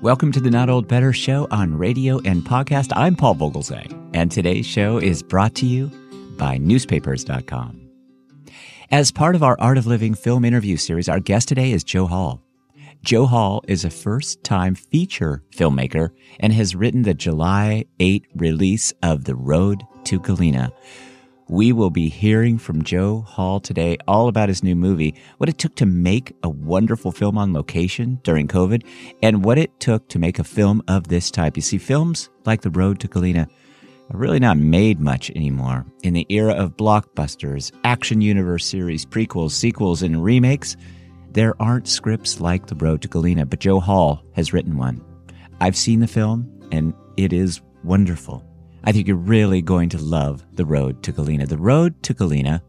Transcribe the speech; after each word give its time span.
Welcome 0.00 0.30
to 0.30 0.40
the 0.40 0.48
Not 0.48 0.70
Old 0.70 0.86
Better 0.86 1.12
Show 1.12 1.48
on 1.50 1.76
radio 1.76 2.20
and 2.24 2.44
podcast. 2.44 2.92
I'm 2.94 3.16
Paul 3.16 3.34
Vogelzang, 3.34 4.10
and 4.14 4.30
today's 4.30 4.64
show 4.64 4.98
is 4.98 5.24
brought 5.24 5.56
to 5.56 5.66
you 5.66 5.88
by 6.36 6.56
newspapers.com. 6.56 7.90
As 8.92 9.10
part 9.10 9.34
of 9.34 9.42
our 9.42 9.60
Art 9.60 9.76
of 9.76 9.88
Living 9.88 10.14
film 10.14 10.44
interview 10.44 10.76
series, 10.76 11.08
our 11.08 11.18
guest 11.18 11.48
today 11.48 11.72
is 11.72 11.82
Joe 11.82 12.06
Hall. 12.06 12.40
Joe 13.02 13.26
Hall 13.26 13.64
is 13.66 13.84
a 13.84 13.90
first 13.90 14.44
time 14.44 14.76
feature 14.76 15.42
filmmaker 15.50 16.10
and 16.38 16.52
has 16.52 16.76
written 16.76 17.02
the 17.02 17.12
July 17.12 17.84
8 17.98 18.24
release 18.36 18.92
of 19.02 19.24
The 19.24 19.34
Road 19.34 19.82
to 20.04 20.20
Galena, 20.20 20.72
we 21.48 21.72
will 21.72 21.90
be 21.90 22.08
hearing 22.08 22.58
from 22.58 22.84
Joe 22.84 23.22
Hall 23.22 23.58
today 23.58 23.96
all 24.06 24.28
about 24.28 24.48
his 24.48 24.62
new 24.62 24.76
movie, 24.76 25.14
what 25.38 25.48
it 25.48 25.58
took 25.58 25.74
to 25.76 25.86
make 25.86 26.36
a 26.42 26.48
wonderful 26.48 27.10
film 27.10 27.38
on 27.38 27.52
location 27.52 28.20
during 28.22 28.48
COVID, 28.48 28.84
and 29.22 29.44
what 29.44 29.58
it 29.58 29.80
took 29.80 30.08
to 30.08 30.18
make 30.18 30.38
a 30.38 30.44
film 30.44 30.82
of 30.88 31.08
this 31.08 31.30
type. 31.30 31.56
You 31.56 31.62
see, 31.62 31.78
films 31.78 32.28
like 32.44 32.60
The 32.60 32.70
Road 32.70 33.00
to 33.00 33.08
Galena 33.08 33.48
are 34.10 34.18
really 34.18 34.38
not 34.38 34.58
made 34.58 35.00
much 35.00 35.30
anymore. 35.30 35.86
In 36.02 36.14
the 36.14 36.26
era 36.28 36.52
of 36.52 36.76
blockbusters, 36.76 37.72
action 37.84 38.20
universe 38.20 38.66
series, 38.66 39.06
prequels, 39.06 39.52
sequels, 39.52 40.02
and 40.02 40.22
remakes, 40.22 40.76
there 41.32 41.60
aren't 41.60 41.88
scripts 41.88 42.40
like 42.40 42.66
The 42.66 42.74
Road 42.74 43.02
to 43.02 43.08
Galena, 43.08 43.46
but 43.46 43.60
Joe 43.60 43.80
Hall 43.80 44.22
has 44.34 44.52
written 44.52 44.76
one. 44.76 45.04
I've 45.60 45.76
seen 45.76 46.00
the 46.00 46.06
film, 46.06 46.50
and 46.72 46.94
it 47.16 47.32
is 47.32 47.60
wonderful. 47.84 48.47
I 48.84 48.92
think 48.92 49.06
you're 49.06 49.16
really 49.16 49.60
going 49.60 49.88
to 49.90 49.98
love 49.98 50.44
The 50.52 50.64
Road 50.64 51.02
to 51.02 51.12
Galena. 51.12 51.46
The 51.46 51.58
Road 51.58 52.02
to 52.04 52.14
Galena 52.14 52.62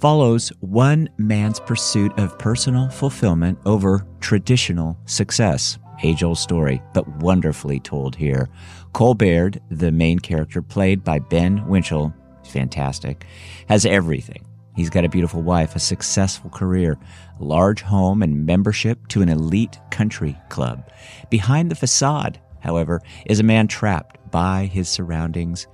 follows 0.00 0.52
one 0.60 1.08
man's 1.16 1.60
pursuit 1.60 2.12
of 2.18 2.38
personal 2.38 2.88
fulfillment 2.90 3.58
over 3.64 4.06
traditional 4.20 4.98
success. 5.06 5.78
Age 6.02 6.22
old 6.22 6.38
story, 6.38 6.82
but 6.92 7.08
wonderfully 7.18 7.80
told 7.80 8.16
here. 8.16 8.48
Cole 8.92 9.14
Baird, 9.14 9.60
the 9.70 9.90
main 9.90 10.18
character, 10.18 10.60
played 10.60 11.02
by 11.02 11.20
Ben 11.20 11.66
Winchell, 11.66 12.12
fantastic, 12.44 13.24
has 13.68 13.86
everything. 13.86 14.44
He's 14.76 14.90
got 14.90 15.04
a 15.04 15.08
beautiful 15.08 15.40
wife, 15.40 15.76
a 15.76 15.80
successful 15.80 16.50
career, 16.50 16.98
a 17.40 17.44
large 17.44 17.80
home, 17.80 18.22
and 18.22 18.44
membership 18.44 19.06
to 19.08 19.22
an 19.22 19.28
elite 19.28 19.78
country 19.90 20.36
club. 20.48 20.90
Behind 21.30 21.70
the 21.70 21.76
facade, 21.76 22.40
however, 22.64 23.00
is 23.26 23.38
a 23.38 23.44
man 23.44 23.68
trapped 23.68 24.30
by 24.30 24.64
his 24.64 24.88
surroundings 24.88 25.68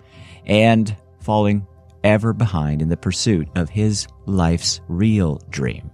and 0.45 0.95
falling 1.21 1.67
ever 2.03 2.33
behind 2.33 2.83
in 2.83 2.89
the 2.89 2.97
pursuit 2.97 3.49
of 3.55 3.71
his 3.71 4.07
life's 4.27 4.81
real 4.89 5.41
dream. 5.49 5.91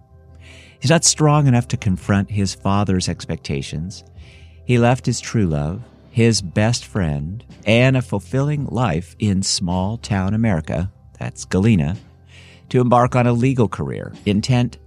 He's 0.80 0.91
not 0.91 1.05
strong 1.05 1.47
enough 1.47 1.69
to 1.69 1.77
confront 1.77 2.30
his 2.30 2.55
father's 2.55 3.08
expectations. 3.08 4.05
He 4.64 4.78
left 4.78 5.06
his 5.06 5.20
true 5.20 5.47
love, 5.47 5.83
his 6.11 6.41
best 6.41 6.84
friend, 6.84 7.44
and 7.67 7.97
a 7.97 8.02
fulfilling 8.02 8.67
life 8.67 9.14
in 9.19 9.42
small 9.42 9.98
town 9.98 10.33
America, 10.34 10.91
that's 11.19 11.44
Galena, 11.44 11.97
to 12.70 12.80
embark 12.80 13.14
on 13.14 13.27
a 13.27 13.33
legal 13.33 13.69
career 13.69 14.12
intent 14.24 14.78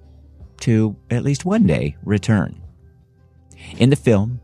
to 0.61 0.95
at 1.09 1.23
least 1.23 1.45
one 1.45 1.65
day 1.65 1.95
return. 2.03 2.61
In 3.77 3.89
the 3.89 3.95
film, 3.95 4.41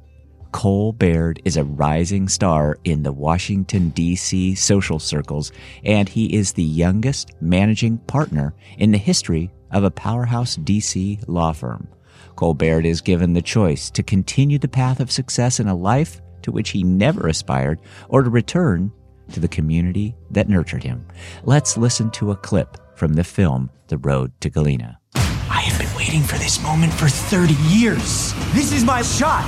Cole 0.56 0.94
Baird 0.94 1.42
is 1.44 1.58
a 1.58 1.66
rising 1.66 2.30
star 2.30 2.78
in 2.86 3.04
the 3.04 3.12
Washington, 3.12 3.90
D.C. 3.90 4.56
social 4.56 5.00
circles, 5.00 5.52
and 5.84 6.08
he 6.08 6.34
is 6.34 6.54
the 6.54 6.64
youngest 6.64 7.32
managing 7.42 7.98
partner 7.98 8.56
in 8.78 8.92
the 8.92 8.98
history 8.98 9.52
of 9.72 9.84
a 9.84 9.92
powerhouse 9.92 10.56
D.C. 10.56 11.20
law 11.28 11.52
firm. 11.52 11.90
Cole 12.38 12.54
Baird 12.54 12.86
is 12.86 13.02
given 13.02 13.34
the 13.34 13.42
choice 13.42 13.90
to 13.90 14.02
continue 14.02 14.58
the 14.58 14.70
path 14.70 15.02
of 15.02 15.12
success 15.12 15.60
in 15.60 15.68
a 15.68 15.76
life 15.76 16.22
to 16.44 16.54
which 16.54 16.70
he 16.70 16.86
never 16.86 17.28
aspired 17.28 17.82
or 18.08 18.24
to 18.24 18.30
return 18.30 18.94
to 19.34 19.42
the 19.42 19.50
community 19.50 20.16
that 20.32 20.48
nurtured 20.48 20.84
him. 20.84 21.06
Let's 21.44 21.76
listen 21.76 22.12
to 22.12 22.32
a 22.32 22.38
clip 22.38 22.78
from 22.98 23.12
the 23.12 23.26
film 23.26 23.72
The 23.88 23.98
Road 23.98 24.32
to 24.40 24.50
Galena. 24.50 25.02
I 25.16 25.60
have 25.60 25.78
been 25.78 25.94
waiting 25.98 26.22
for 26.22 26.38
this 26.38 26.64
moment 26.64 26.94
for 26.94 27.10
30 27.10 27.56
years. 27.68 28.34
This 28.54 28.72
is 28.72 28.86
my 28.86 29.02
shot. 29.02 29.44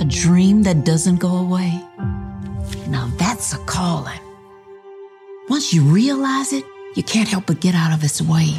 A 0.00 0.04
dream 0.04 0.62
that 0.62 0.84
doesn't 0.84 1.16
go 1.16 1.38
away. 1.38 1.72
Now 2.86 3.10
that's 3.18 3.52
a 3.52 3.58
calling. 3.58 4.20
Once 5.48 5.74
you 5.74 5.82
realize 5.82 6.52
it, 6.52 6.64
you 6.94 7.02
can't 7.02 7.28
help 7.28 7.46
but 7.46 7.58
get 7.58 7.74
out 7.74 7.92
of 7.92 8.04
its 8.04 8.22
way. 8.22 8.54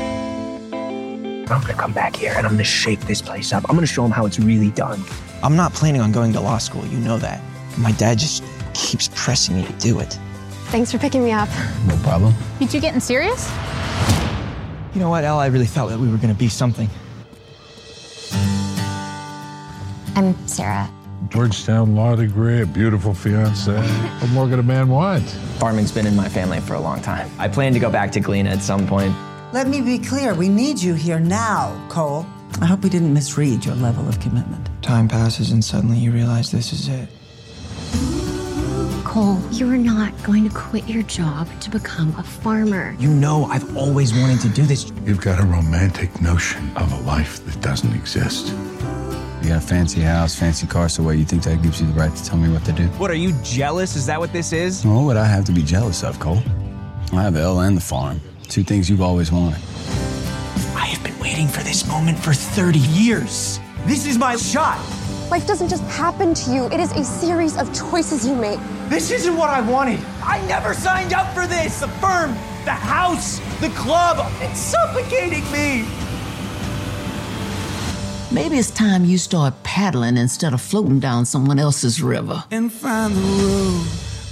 I'm 0.00 1.60
gonna 1.60 1.74
come 1.74 1.92
back 1.92 2.16
here 2.16 2.34
and 2.36 2.44
I'm 2.44 2.54
gonna 2.54 2.64
shake 2.64 2.98
this 3.02 3.22
place 3.22 3.52
up. 3.52 3.64
I'm 3.68 3.76
gonna 3.76 3.86
show 3.86 4.02
them 4.02 4.10
how 4.10 4.26
it's 4.26 4.40
really 4.40 4.72
done. 4.72 5.04
I'm 5.44 5.54
not 5.54 5.72
planning 5.72 6.00
on 6.00 6.10
going 6.10 6.32
to 6.32 6.40
law 6.40 6.58
school, 6.58 6.84
you 6.86 6.98
know 6.98 7.18
that. 7.18 7.40
My 7.76 7.92
dad 7.92 8.18
just 8.18 8.42
keeps 8.74 9.08
pressing 9.14 9.54
me 9.54 9.66
to 9.66 9.72
do 9.74 10.00
it. 10.00 10.18
Thanks 10.70 10.90
for 10.90 10.98
picking 10.98 11.22
me 11.22 11.30
up. 11.30 11.48
No 11.86 11.96
problem. 11.98 12.34
Did 12.58 12.64
you 12.74 12.80
two 12.80 12.80
getting 12.80 12.98
serious? 13.00 13.48
You 14.94 15.00
know 15.00 15.10
what, 15.10 15.22
Al? 15.22 15.38
I 15.38 15.46
really 15.46 15.66
thought 15.66 15.90
that 15.90 15.98
we 16.00 16.10
were 16.10 16.18
gonna 16.18 16.34
be 16.34 16.48
something. 16.48 16.90
I'm 20.18 20.34
Sarah. 20.48 20.90
Georgetown 21.28 21.94
law 21.94 22.16
degree, 22.16 22.62
a 22.62 22.66
beautiful 22.66 23.14
fiance. 23.14 23.72
what 24.18 24.30
more 24.32 24.48
could 24.48 24.58
a 24.58 24.64
man 24.64 24.88
want? 24.88 25.22
Farming's 25.60 25.92
been 25.92 26.08
in 26.08 26.16
my 26.16 26.28
family 26.28 26.58
for 26.58 26.74
a 26.74 26.80
long 26.80 27.00
time. 27.00 27.30
I 27.38 27.46
plan 27.46 27.72
to 27.74 27.78
go 27.78 27.88
back 27.88 28.10
to 28.12 28.20
Galena 28.20 28.50
at 28.50 28.60
some 28.60 28.84
point. 28.84 29.14
Let 29.52 29.68
me 29.68 29.80
be 29.80 29.96
clear. 29.96 30.34
We 30.34 30.48
need 30.48 30.82
you 30.82 30.94
here 30.94 31.20
now, 31.20 31.80
Cole. 31.88 32.26
I 32.60 32.66
hope 32.66 32.82
we 32.82 32.90
didn't 32.90 33.14
misread 33.14 33.64
your 33.64 33.76
level 33.76 34.08
of 34.08 34.18
commitment. 34.18 34.68
Time 34.82 35.06
passes 35.06 35.52
and 35.52 35.64
suddenly 35.64 35.98
you 35.98 36.10
realize 36.10 36.50
this 36.50 36.72
is 36.72 36.88
it. 36.88 37.08
Cole, 39.04 39.40
you're 39.52 39.76
not 39.76 40.12
going 40.24 40.48
to 40.48 40.52
quit 40.52 40.88
your 40.88 41.04
job 41.04 41.48
to 41.60 41.70
become 41.70 42.12
a 42.18 42.24
farmer. 42.24 42.96
You 42.98 43.08
know 43.08 43.44
I've 43.44 43.76
always 43.76 44.12
wanted 44.12 44.40
to 44.40 44.48
do 44.48 44.64
this. 44.64 44.90
You've 45.04 45.20
got 45.20 45.38
a 45.38 45.46
romantic 45.46 46.20
notion 46.20 46.76
of 46.76 46.92
a 46.92 47.00
life 47.06 47.44
that 47.46 47.60
doesn't 47.60 47.94
exist. 47.94 48.52
You 49.42 49.50
got 49.50 49.58
a 49.58 49.66
fancy 49.66 50.00
house, 50.00 50.34
fancy 50.34 50.66
car, 50.66 50.88
so 50.88 51.02
what, 51.02 51.16
you 51.16 51.24
think 51.24 51.44
that 51.44 51.62
gives 51.62 51.80
you 51.80 51.86
the 51.86 51.92
right 51.92 52.14
to 52.14 52.24
tell 52.24 52.36
me 52.36 52.48
what 52.52 52.64
to 52.64 52.72
do? 52.72 52.86
What, 52.98 53.10
are 53.10 53.14
you 53.14 53.32
jealous? 53.44 53.94
Is 53.94 54.06
that 54.06 54.18
what 54.18 54.32
this 54.32 54.52
is? 54.52 54.84
Well, 54.84 54.96
what 54.96 55.04
would 55.04 55.16
I 55.16 55.26
have 55.26 55.44
to 55.44 55.52
be 55.52 55.62
jealous 55.62 56.02
of, 56.02 56.18
Cole? 56.18 56.42
I 57.12 57.22
have 57.22 57.36
Elle 57.36 57.60
and 57.60 57.76
the 57.76 57.80
farm. 57.80 58.20
Two 58.48 58.64
things 58.64 58.90
you've 58.90 59.00
always 59.00 59.30
wanted. 59.30 59.60
I 60.74 60.86
have 60.86 61.02
been 61.04 61.18
waiting 61.20 61.46
for 61.46 61.62
this 61.62 61.86
moment 61.86 62.18
for 62.18 62.32
30 62.32 62.80
years. 62.80 63.60
This 63.86 64.06
is 64.06 64.18
my 64.18 64.36
shot. 64.36 64.84
Life 65.30 65.46
doesn't 65.46 65.68
just 65.68 65.84
happen 65.84 66.34
to 66.34 66.50
you, 66.50 66.66
it 66.66 66.80
is 66.80 66.90
a 66.92 67.04
series 67.04 67.56
of 67.56 67.72
choices 67.72 68.26
you 68.26 68.34
make. 68.34 68.58
This 68.88 69.10
isn't 69.10 69.36
what 69.36 69.50
I 69.50 69.60
wanted. 69.60 70.00
I 70.22 70.44
never 70.46 70.74
signed 70.74 71.12
up 71.12 71.32
for 71.32 71.46
this. 71.46 71.80
The 71.80 71.88
firm, 72.02 72.32
the 72.64 72.72
house, 72.72 73.38
the 73.60 73.68
club. 73.70 74.32
It's 74.40 74.58
suffocating 74.58 75.44
me. 75.52 75.86
Maybe 78.30 78.58
it's 78.58 78.70
time 78.70 79.06
you 79.06 79.16
start 79.16 79.54
paddling 79.62 80.18
instead 80.18 80.52
of 80.52 80.60
floating 80.60 81.00
down 81.00 81.24
someone 81.24 81.58
else's 81.58 82.02
river. 82.02 82.44
And 82.50 82.70
find 82.70 83.14
the 83.14 83.20
road 83.20 83.86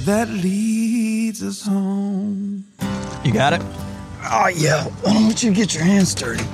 that 0.05 0.29
leads 0.29 1.43
us 1.43 1.65
home. 1.65 2.67
You 3.25 3.33
got 3.33 3.55
it? 3.55 3.63
Oh, 4.23 4.53
yeah. 4.55 4.85
Why 5.01 5.15
don't 5.15 5.43
you 5.43 5.51
get 5.51 5.75
your 5.75 5.85
hands 5.85 6.15
dirty? 6.15 6.45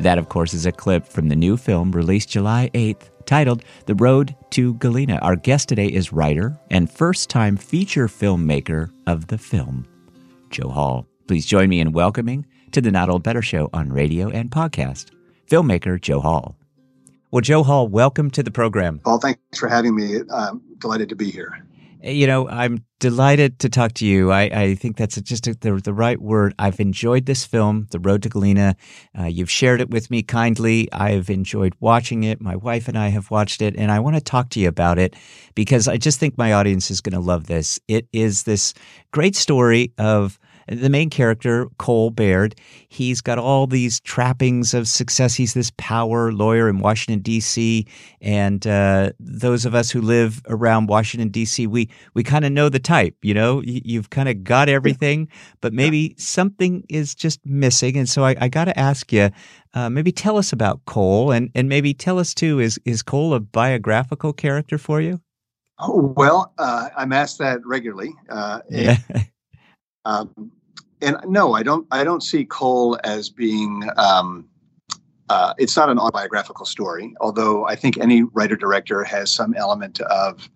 That, 0.00 0.18
of 0.18 0.28
course, 0.28 0.54
is 0.54 0.66
a 0.66 0.72
clip 0.72 1.06
from 1.06 1.28
the 1.28 1.36
new 1.36 1.56
film 1.56 1.92
released 1.92 2.30
July 2.30 2.70
8th 2.74 3.10
titled 3.26 3.62
The 3.86 3.94
Road 3.94 4.34
to 4.50 4.74
Galena. 4.74 5.20
Our 5.22 5.36
guest 5.36 5.68
today 5.68 5.86
is 5.86 6.12
writer 6.12 6.58
and 6.68 6.90
first 6.90 7.30
time 7.30 7.56
feature 7.56 8.08
filmmaker 8.08 8.90
of 9.06 9.28
the 9.28 9.38
film, 9.38 9.86
Joe 10.50 10.70
Hall. 10.70 11.06
Please 11.28 11.46
join 11.46 11.68
me 11.68 11.78
in 11.78 11.92
welcoming 11.92 12.44
to 12.74 12.80
the 12.80 12.90
Not 12.90 13.08
Old 13.08 13.22
Better 13.22 13.40
Show 13.40 13.70
on 13.72 13.92
radio 13.92 14.28
and 14.28 14.50
podcast, 14.50 15.12
filmmaker 15.48 16.00
Joe 16.00 16.18
Hall. 16.18 16.56
Well, 17.30 17.40
Joe 17.40 17.62
Hall, 17.62 17.86
welcome 17.86 18.32
to 18.32 18.42
the 18.42 18.50
program. 18.50 18.98
Paul, 18.98 19.20
thanks 19.20 19.60
for 19.60 19.68
having 19.68 19.94
me. 19.94 20.18
I'm 20.34 20.60
delighted 20.78 21.08
to 21.10 21.14
be 21.14 21.30
here. 21.30 21.64
You 22.02 22.26
know, 22.26 22.48
I'm 22.48 22.84
delighted 22.98 23.60
to 23.60 23.68
talk 23.68 23.94
to 23.94 24.06
you. 24.06 24.32
I, 24.32 24.42
I 24.42 24.74
think 24.74 24.96
that's 24.96 25.20
just 25.20 25.46
a, 25.46 25.54
the, 25.54 25.74
the 25.76 25.94
right 25.94 26.20
word. 26.20 26.52
I've 26.58 26.80
enjoyed 26.80 27.26
this 27.26 27.44
film, 27.46 27.86
The 27.92 28.00
Road 28.00 28.24
to 28.24 28.28
Galena. 28.28 28.74
Uh, 29.16 29.26
you've 29.26 29.50
shared 29.50 29.80
it 29.80 29.90
with 29.90 30.10
me 30.10 30.24
kindly. 30.24 30.88
I've 30.92 31.30
enjoyed 31.30 31.74
watching 31.78 32.24
it. 32.24 32.40
My 32.40 32.56
wife 32.56 32.88
and 32.88 32.98
I 32.98 33.08
have 33.08 33.30
watched 33.30 33.62
it, 33.62 33.76
and 33.76 33.92
I 33.92 34.00
want 34.00 34.16
to 34.16 34.20
talk 34.20 34.48
to 34.50 34.60
you 34.60 34.66
about 34.66 34.98
it 34.98 35.14
because 35.54 35.86
I 35.86 35.96
just 35.96 36.18
think 36.18 36.36
my 36.36 36.52
audience 36.54 36.90
is 36.90 37.00
going 37.00 37.14
to 37.14 37.20
love 37.20 37.46
this. 37.46 37.78
It 37.86 38.08
is 38.12 38.42
this 38.42 38.74
great 39.12 39.36
story 39.36 39.92
of 39.96 40.40
the 40.68 40.88
main 40.88 41.10
character, 41.10 41.68
Cole 41.78 42.10
Baird, 42.10 42.54
he's 42.88 43.20
got 43.20 43.38
all 43.38 43.66
these 43.66 44.00
trappings 44.00 44.74
of 44.74 44.88
success. 44.88 45.34
He's 45.34 45.54
this 45.54 45.72
power 45.76 46.32
lawyer 46.32 46.68
in 46.68 46.78
Washington, 46.78 47.20
D.C. 47.20 47.86
And 48.20 48.66
uh, 48.66 49.12
those 49.18 49.64
of 49.64 49.74
us 49.74 49.90
who 49.90 50.00
live 50.00 50.42
around 50.48 50.88
Washington, 50.88 51.28
D.C., 51.28 51.66
we, 51.66 51.90
we 52.14 52.22
kind 52.22 52.44
of 52.44 52.52
know 52.52 52.68
the 52.68 52.78
type, 52.78 53.16
you 53.22 53.34
know, 53.34 53.62
you've 53.64 54.10
kind 54.10 54.28
of 54.28 54.44
got 54.44 54.68
everything, 54.68 55.28
but 55.60 55.72
maybe 55.72 56.14
something 56.18 56.84
is 56.88 57.14
just 57.14 57.44
missing. 57.44 57.96
And 57.96 58.08
so 58.08 58.24
I, 58.24 58.36
I 58.40 58.48
got 58.48 58.66
to 58.66 58.78
ask 58.78 59.12
you, 59.12 59.30
uh, 59.74 59.90
maybe 59.90 60.12
tell 60.12 60.38
us 60.38 60.52
about 60.52 60.84
Cole 60.84 61.32
and, 61.32 61.50
and 61.54 61.68
maybe 61.68 61.94
tell 61.94 62.18
us 62.18 62.34
too, 62.34 62.60
is, 62.60 62.80
is 62.84 63.02
Cole 63.02 63.34
a 63.34 63.40
biographical 63.40 64.32
character 64.32 64.78
for 64.78 65.00
you? 65.00 65.20
Oh, 65.78 66.14
well, 66.16 66.54
uh, 66.58 66.88
I'm 66.96 67.12
asked 67.12 67.38
that 67.38 67.60
regularly. 67.66 68.14
Uh, 68.28 68.60
yeah. 68.70 68.98
Um, 70.04 70.50
and 71.00 71.16
no, 71.26 71.54
I 71.54 71.62
don't. 71.62 71.86
I 71.90 72.04
don't 72.04 72.22
see 72.22 72.44
Cole 72.44 72.98
as 73.04 73.28
being. 73.28 73.88
Um, 73.96 74.48
uh, 75.30 75.54
it's 75.56 75.76
not 75.76 75.88
an 75.88 75.98
autobiographical 75.98 76.66
story, 76.66 77.14
although 77.20 77.66
I 77.66 77.76
think 77.76 77.98
any 77.98 78.22
writer 78.22 78.56
director 78.56 79.04
has 79.04 79.32
some 79.32 79.54
element 79.54 80.00
of 80.02 80.48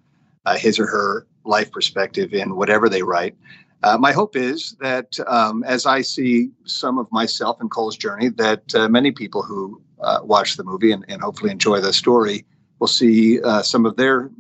uh, 0.44 0.56
his 0.56 0.78
or 0.78 0.86
her 0.86 1.26
life 1.44 1.72
perspective 1.72 2.34
in 2.34 2.56
whatever 2.56 2.88
they 2.88 3.02
write. 3.02 3.34
Uh, 3.82 3.96
my 3.96 4.12
hope 4.12 4.36
is 4.36 4.76
that 4.80 5.18
um, 5.26 5.64
as 5.64 5.86
I 5.86 6.02
see 6.02 6.50
some 6.64 6.98
of 6.98 7.10
myself 7.10 7.60
and 7.60 7.70
Cole's 7.70 7.96
journey, 7.96 8.28
that 8.30 8.74
uh, 8.74 8.88
many 8.88 9.10
people 9.10 9.42
who 9.42 9.80
uh, 10.00 10.18
watch 10.22 10.56
the 10.56 10.64
movie 10.64 10.92
and, 10.92 11.04
and, 11.08 11.22
hopefully 11.22 11.50
enjoy 11.50 11.80
the 11.80 11.92
story 11.92 12.44
will 12.78 12.88
see 12.88 13.40
uh, 13.42 13.62
some 13.62 13.86
of 13.86 13.96
their 13.96 14.30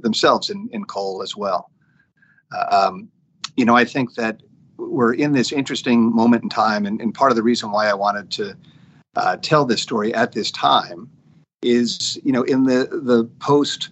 themselves 0.00 0.50
in, 0.50 0.68
in 0.72 0.84
Cole 0.84 1.22
as 1.22 1.36
well. 1.36 1.70
Um, 2.70 3.08
you 3.56 3.64
know, 3.64 3.76
I 3.76 3.84
think 3.84 4.14
that 4.14 4.40
we're 4.76 5.14
in 5.14 5.32
this 5.32 5.52
interesting 5.52 6.14
moment 6.14 6.42
in 6.42 6.48
time, 6.48 6.86
and, 6.86 7.00
and 7.00 7.14
part 7.14 7.30
of 7.30 7.36
the 7.36 7.42
reason 7.42 7.70
why 7.70 7.88
I 7.88 7.94
wanted 7.94 8.30
to 8.32 8.56
tell 9.42 9.64
this 9.64 9.82
story 9.82 10.14
at 10.14 10.32
this 10.32 10.50
time 10.50 11.10
is, 11.62 12.18
you 12.24 12.32
know, 12.32 12.42
in 12.42 12.64
the 12.64 12.88
the 12.90 13.24
post 13.40 13.90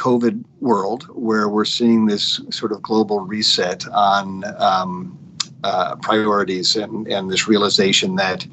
COVID 0.00 0.42
world 0.60 1.04
where 1.12 1.48
we're 1.48 1.66
seeing 1.66 2.06
this 2.06 2.40
sort 2.50 2.72
of 2.72 2.82
global 2.82 3.20
reset 3.20 3.86
on 3.88 4.44
um, 4.56 5.18
uh, 5.62 5.96
priorities 5.96 6.74
and, 6.74 7.06
and 7.06 7.30
this 7.30 7.46
realization 7.46 8.16
that 8.16 8.46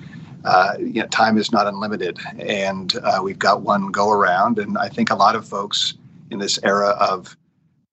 uh, 0.44 0.74
you 0.78 1.02
know 1.02 1.08
time 1.08 1.38
is 1.38 1.52
not 1.54 1.66
unlimited 1.66 2.20
and 2.38 2.96
uh, 3.04 3.20
we've 3.24 3.40
got 3.40 3.62
one 3.62 3.88
go 3.92 4.12
around. 4.12 4.60
And 4.60 4.78
I 4.78 4.90
think 4.90 5.10
a 5.10 5.16
lot 5.16 5.36
of 5.36 5.48
folks 5.48 5.94
in 6.32 6.40
this 6.40 6.60
era 6.64 6.90
of 7.00 7.38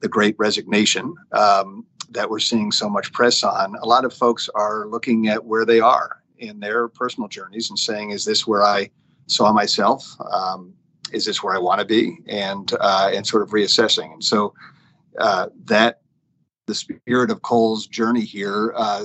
the 0.00 0.08
great 0.08 0.34
resignation 0.38 1.14
um, 1.30 1.86
that 2.10 2.28
we're 2.28 2.38
seeing 2.38 2.72
so 2.72 2.88
much 2.88 3.12
press 3.12 3.42
on 3.42 3.74
a 3.76 3.86
lot 3.86 4.04
of 4.04 4.12
folks 4.12 4.48
are 4.54 4.86
looking 4.86 5.28
at 5.28 5.44
where 5.44 5.64
they 5.64 5.80
are 5.80 6.22
in 6.38 6.60
their 6.60 6.88
personal 6.88 7.28
journeys 7.28 7.70
and 7.70 7.78
saying 7.78 8.10
is 8.10 8.24
this 8.24 8.46
where 8.46 8.62
I 8.62 8.90
saw 9.26 9.52
myself 9.52 10.16
um, 10.32 10.74
is 11.12 11.24
this 11.24 11.42
where 11.42 11.54
I 11.54 11.58
want 11.58 11.80
to 11.80 11.86
be, 11.86 12.18
and 12.26 12.72
uh, 12.80 13.10
and 13.14 13.26
sort 13.26 13.42
of 13.42 13.50
reassessing. 13.50 14.12
And 14.12 14.24
so 14.24 14.54
uh, 15.18 15.48
that 15.66 16.00
the 16.66 16.74
spirit 16.74 17.30
of 17.30 17.42
Cole's 17.42 17.86
journey 17.86 18.22
here 18.22 18.72
uh, 18.76 19.04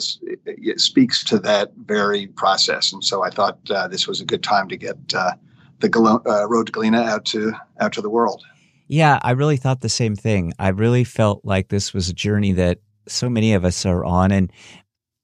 speaks 0.78 1.24
to 1.26 1.40
that 1.40 1.72
very 1.86 2.28
process. 2.28 2.94
And 2.94 3.04
so 3.04 3.24
I 3.24 3.30
thought 3.30 3.60
uh, 3.70 3.88
this 3.88 4.08
was 4.08 4.22
a 4.22 4.26
good 4.26 4.44
time 4.44 4.70
to 4.70 4.78
get 4.78 4.98
uh, 5.14 5.34
the 5.80 5.90
Gal- 5.90 6.24
uh, 6.26 6.48
Road 6.48 6.68
to 6.68 6.72
Galena 6.72 7.02
out 7.02 7.26
to 7.26 7.54
out 7.80 7.94
to 7.94 8.02
the 8.02 8.10
world. 8.10 8.44
Yeah, 8.88 9.20
I 9.22 9.32
really 9.32 9.58
thought 9.58 9.82
the 9.82 9.90
same 9.90 10.16
thing. 10.16 10.54
I 10.58 10.70
really 10.70 11.04
felt 11.04 11.46
like 11.46 11.68
this 11.68 11.94
was 11.94 12.10
a 12.10 12.14
journey 12.14 12.54
that 12.54 12.80
so 13.10 13.30
many 13.30 13.54
of 13.54 13.66
us 13.66 13.86
are 13.86 14.06
on, 14.06 14.32
and 14.32 14.52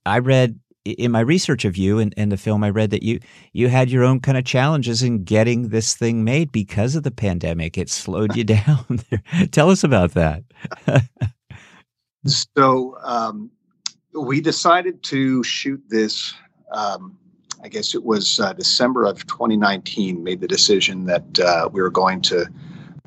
I 0.05 0.19
read 0.19 0.59
in 0.85 1.11
my 1.11 1.19
research 1.19 1.65
of 1.65 1.75
you 1.75 1.97
and, 1.97 2.13
and 2.15 2.31
the 2.31 2.37
film, 2.37 2.63
I 2.63 2.69
read 2.69 2.91
that 2.91 3.03
you 3.03 3.19
you 3.53 3.67
had 3.69 3.89
your 3.89 4.03
own 4.03 4.19
kind 4.19 4.37
of 4.37 4.45
challenges 4.45 5.01
in 5.01 5.23
getting 5.23 5.69
this 5.69 5.95
thing 5.95 6.23
made 6.23 6.51
because 6.51 6.95
of 6.95 7.03
the 7.03 7.11
pandemic. 7.11 7.77
It 7.77 7.89
slowed 7.89 8.35
you 8.35 8.43
down. 8.43 9.01
Tell 9.51 9.71
us 9.71 9.83
about 9.83 10.13
that. 10.13 10.43
so 12.25 12.97
um, 13.03 13.49
we 14.13 14.41
decided 14.41 15.01
to 15.03 15.43
shoot 15.43 15.81
this. 15.89 16.33
Um, 16.71 17.17
I 17.63 17.67
guess 17.67 17.95
it 17.95 18.03
was 18.03 18.39
uh, 18.39 18.53
December 18.53 19.05
of 19.05 19.25
2019. 19.25 20.23
Made 20.23 20.39
the 20.39 20.47
decision 20.47 21.05
that 21.05 21.39
uh, 21.39 21.67
we 21.71 21.81
were 21.81 21.89
going 21.89 22.21
to 22.23 22.45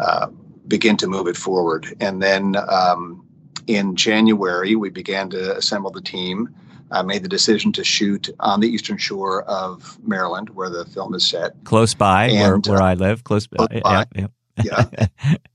uh, 0.00 0.26
begin 0.66 0.96
to 0.96 1.06
move 1.06 1.28
it 1.28 1.36
forward, 1.36 1.94
and 2.00 2.20
then 2.20 2.56
um, 2.69 3.25
in 3.68 3.94
January 3.94 4.74
we 4.74 4.90
began 4.90 5.30
to 5.30 5.56
assemble 5.56 5.90
the 5.90 6.00
team 6.00 6.48
uh, 6.90 7.02
made 7.02 7.22
the 7.22 7.28
decision 7.28 7.72
to 7.72 7.84
shoot 7.84 8.30
on 8.40 8.60
the 8.60 8.68
eastern 8.68 8.96
shore 8.96 9.42
of 9.42 9.98
Maryland, 10.02 10.50
where 10.50 10.70
the 10.70 10.84
film 10.86 11.14
is 11.14 11.24
set. 11.24 11.52
Close 11.64 11.94
by, 11.94 12.28
and, 12.28 12.66
where, 12.66 12.76
where 12.76 12.82
uh, 12.82 12.90
I 12.90 12.94
live. 12.94 13.24
Close, 13.24 13.46
close 13.46 13.68
by. 13.82 14.06
Yeah. 14.14 14.26
yeah. 14.64 14.84
yeah. 14.90 15.06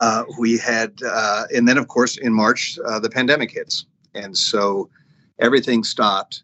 Uh, 0.00 0.24
we 0.38 0.58
had, 0.58 0.98
uh, 1.06 1.44
and 1.54 1.66
then 1.66 1.78
of 1.78 1.86
course 1.86 2.18
in 2.18 2.34
March 2.34 2.76
uh, 2.84 2.98
the 2.98 3.08
pandemic 3.08 3.52
hits, 3.52 3.86
and 4.14 4.36
so 4.36 4.90
everything 5.38 5.84
stopped. 5.84 6.42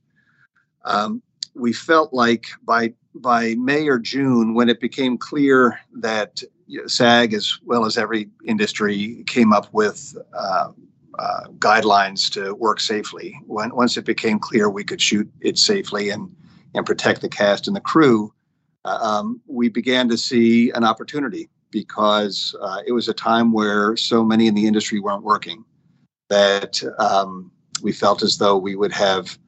Um, 0.84 1.20
we 1.54 1.72
felt 1.72 2.14
like 2.14 2.46
by 2.62 2.94
by 3.14 3.56
May 3.56 3.88
or 3.88 3.98
June, 3.98 4.54
when 4.54 4.68
it 4.68 4.80
became 4.80 5.18
clear 5.18 5.78
that 5.96 6.42
SAG, 6.86 7.34
as 7.34 7.58
well 7.64 7.84
as 7.84 7.96
every 7.96 8.28
industry, 8.44 9.24
came 9.26 9.52
up 9.52 9.72
with 9.72 10.16
uh, 10.34 10.70
uh, 11.18 11.44
guidelines 11.58 12.30
to 12.32 12.54
work 12.54 12.80
safely. 12.80 13.38
When, 13.46 13.74
once 13.74 13.96
it 13.96 14.04
became 14.04 14.38
clear 14.38 14.70
we 14.70 14.84
could 14.84 15.00
shoot 15.00 15.28
it 15.40 15.58
safely 15.58 16.10
and 16.10 16.34
and 16.74 16.84
protect 16.84 17.22
the 17.22 17.28
cast 17.30 17.66
and 17.66 17.74
the 17.74 17.80
crew, 17.80 18.32
uh, 18.84 18.98
um, 19.00 19.40
we 19.46 19.70
began 19.70 20.08
to 20.10 20.18
see 20.18 20.70
an 20.72 20.84
opportunity 20.84 21.48
because 21.70 22.54
uh, 22.60 22.82
it 22.86 22.92
was 22.92 23.08
a 23.08 23.14
time 23.14 23.52
where 23.52 23.96
so 23.96 24.22
many 24.22 24.46
in 24.46 24.54
the 24.54 24.66
industry 24.66 25.00
weren't 25.00 25.22
working 25.22 25.64
that 26.28 26.82
um, 26.98 27.50
we 27.82 27.90
felt 27.90 28.22
as 28.22 28.36
though 28.38 28.56
we 28.56 28.76
would 28.76 28.92
have 28.92 29.38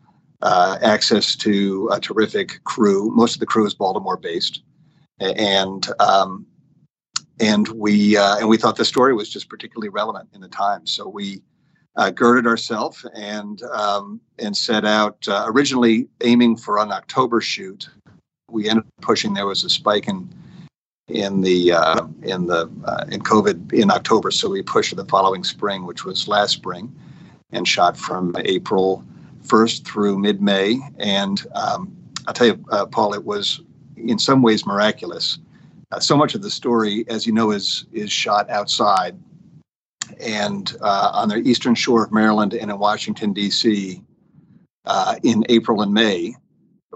uh, 0.42 0.78
access 0.82 1.36
to 1.36 1.88
a 1.92 2.00
terrific 2.00 2.62
crew. 2.64 3.10
Most 3.14 3.34
of 3.34 3.40
the 3.40 3.46
crew 3.46 3.66
is 3.66 3.74
Baltimore 3.74 4.16
based, 4.16 4.62
and 5.20 5.86
um, 6.00 6.46
and 7.40 7.68
we 7.68 8.16
uh, 8.16 8.38
and 8.38 8.48
we 8.48 8.56
thought 8.56 8.76
the 8.76 8.84
story 8.84 9.14
was 9.14 9.28
just 9.28 9.48
particularly 9.48 9.88
relevant 9.88 10.28
in 10.34 10.40
the 10.40 10.48
time. 10.48 10.86
So 10.86 11.08
we 11.08 11.40
uh, 11.96 12.10
girded 12.10 12.46
ourselves 12.46 13.06
and 13.14 13.62
um, 13.62 14.20
and 14.38 14.56
set 14.56 14.84
out 14.84 15.26
uh, 15.26 15.44
originally 15.48 16.08
aiming 16.22 16.56
for 16.56 16.78
an 16.78 16.92
October 16.92 17.40
shoot. 17.40 17.88
We 18.50 18.68
ended 18.68 18.84
up 18.84 19.02
pushing. 19.02 19.34
There 19.34 19.46
was 19.46 19.64
a 19.64 19.70
spike 19.70 20.06
in 20.06 20.28
in 21.08 21.40
the 21.40 21.72
uh, 21.72 22.06
in 22.22 22.46
the 22.46 22.70
uh, 22.84 23.04
in 23.08 23.22
COVID 23.22 23.72
in 23.72 23.90
October, 23.90 24.30
so 24.30 24.50
we 24.50 24.62
pushed 24.62 24.94
the 24.94 25.04
following 25.06 25.42
spring, 25.42 25.86
which 25.86 26.04
was 26.04 26.28
last 26.28 26.52
spring, 26.52 26.94
and 27.52 27.66
shot 27.66 27.96
from 27.96 28.36
April 28.44 29.04
1st 29.46 29.84
through 29.84 30.18
mid 30.18 30.42
May. 30.42 30.78
And 30.98 31.44
um, 31.54 31.96
I'll 32.26 32.34
tell 32.34 32.48
you, 32.48 32.64
uh, 32.70 32.86
Paul, 32.86 33.14
it 33.14 33.24
was 33.24 33.60
in 33.96 34.18
some 34.18 34.42
ways 34.42 34.66
miraculous. 34.66 35.38
So 35.98 36.16
much 36.16 36.34
of 36.36 36.42
the 36.42 36.50
story, 36.50 37.04
as 37.08 37.26
you 37.26 37.32
know, 37.32 37.50
is 37.50 37.86
is 37.92 38.12
shot 38.12 38.48
outside 38.48 39.18
and 40.18 40.76
uh, 40.80 41.10
on 41.14 41.28
the 41.28 41.36
eastern 41.36 41.74
shore 41.74 42.04
of 42.04 42.12
Maryland 42.12 42.54
and 42.54 42.70
in 42.70 42.78
Washington 42.78 43.32
D.C. 43.32 44.02
Uh, 44.84 45.16
in 45.22 45.44
April 45.48 45.82
and 45.82 45.92
May, 45.92 46.34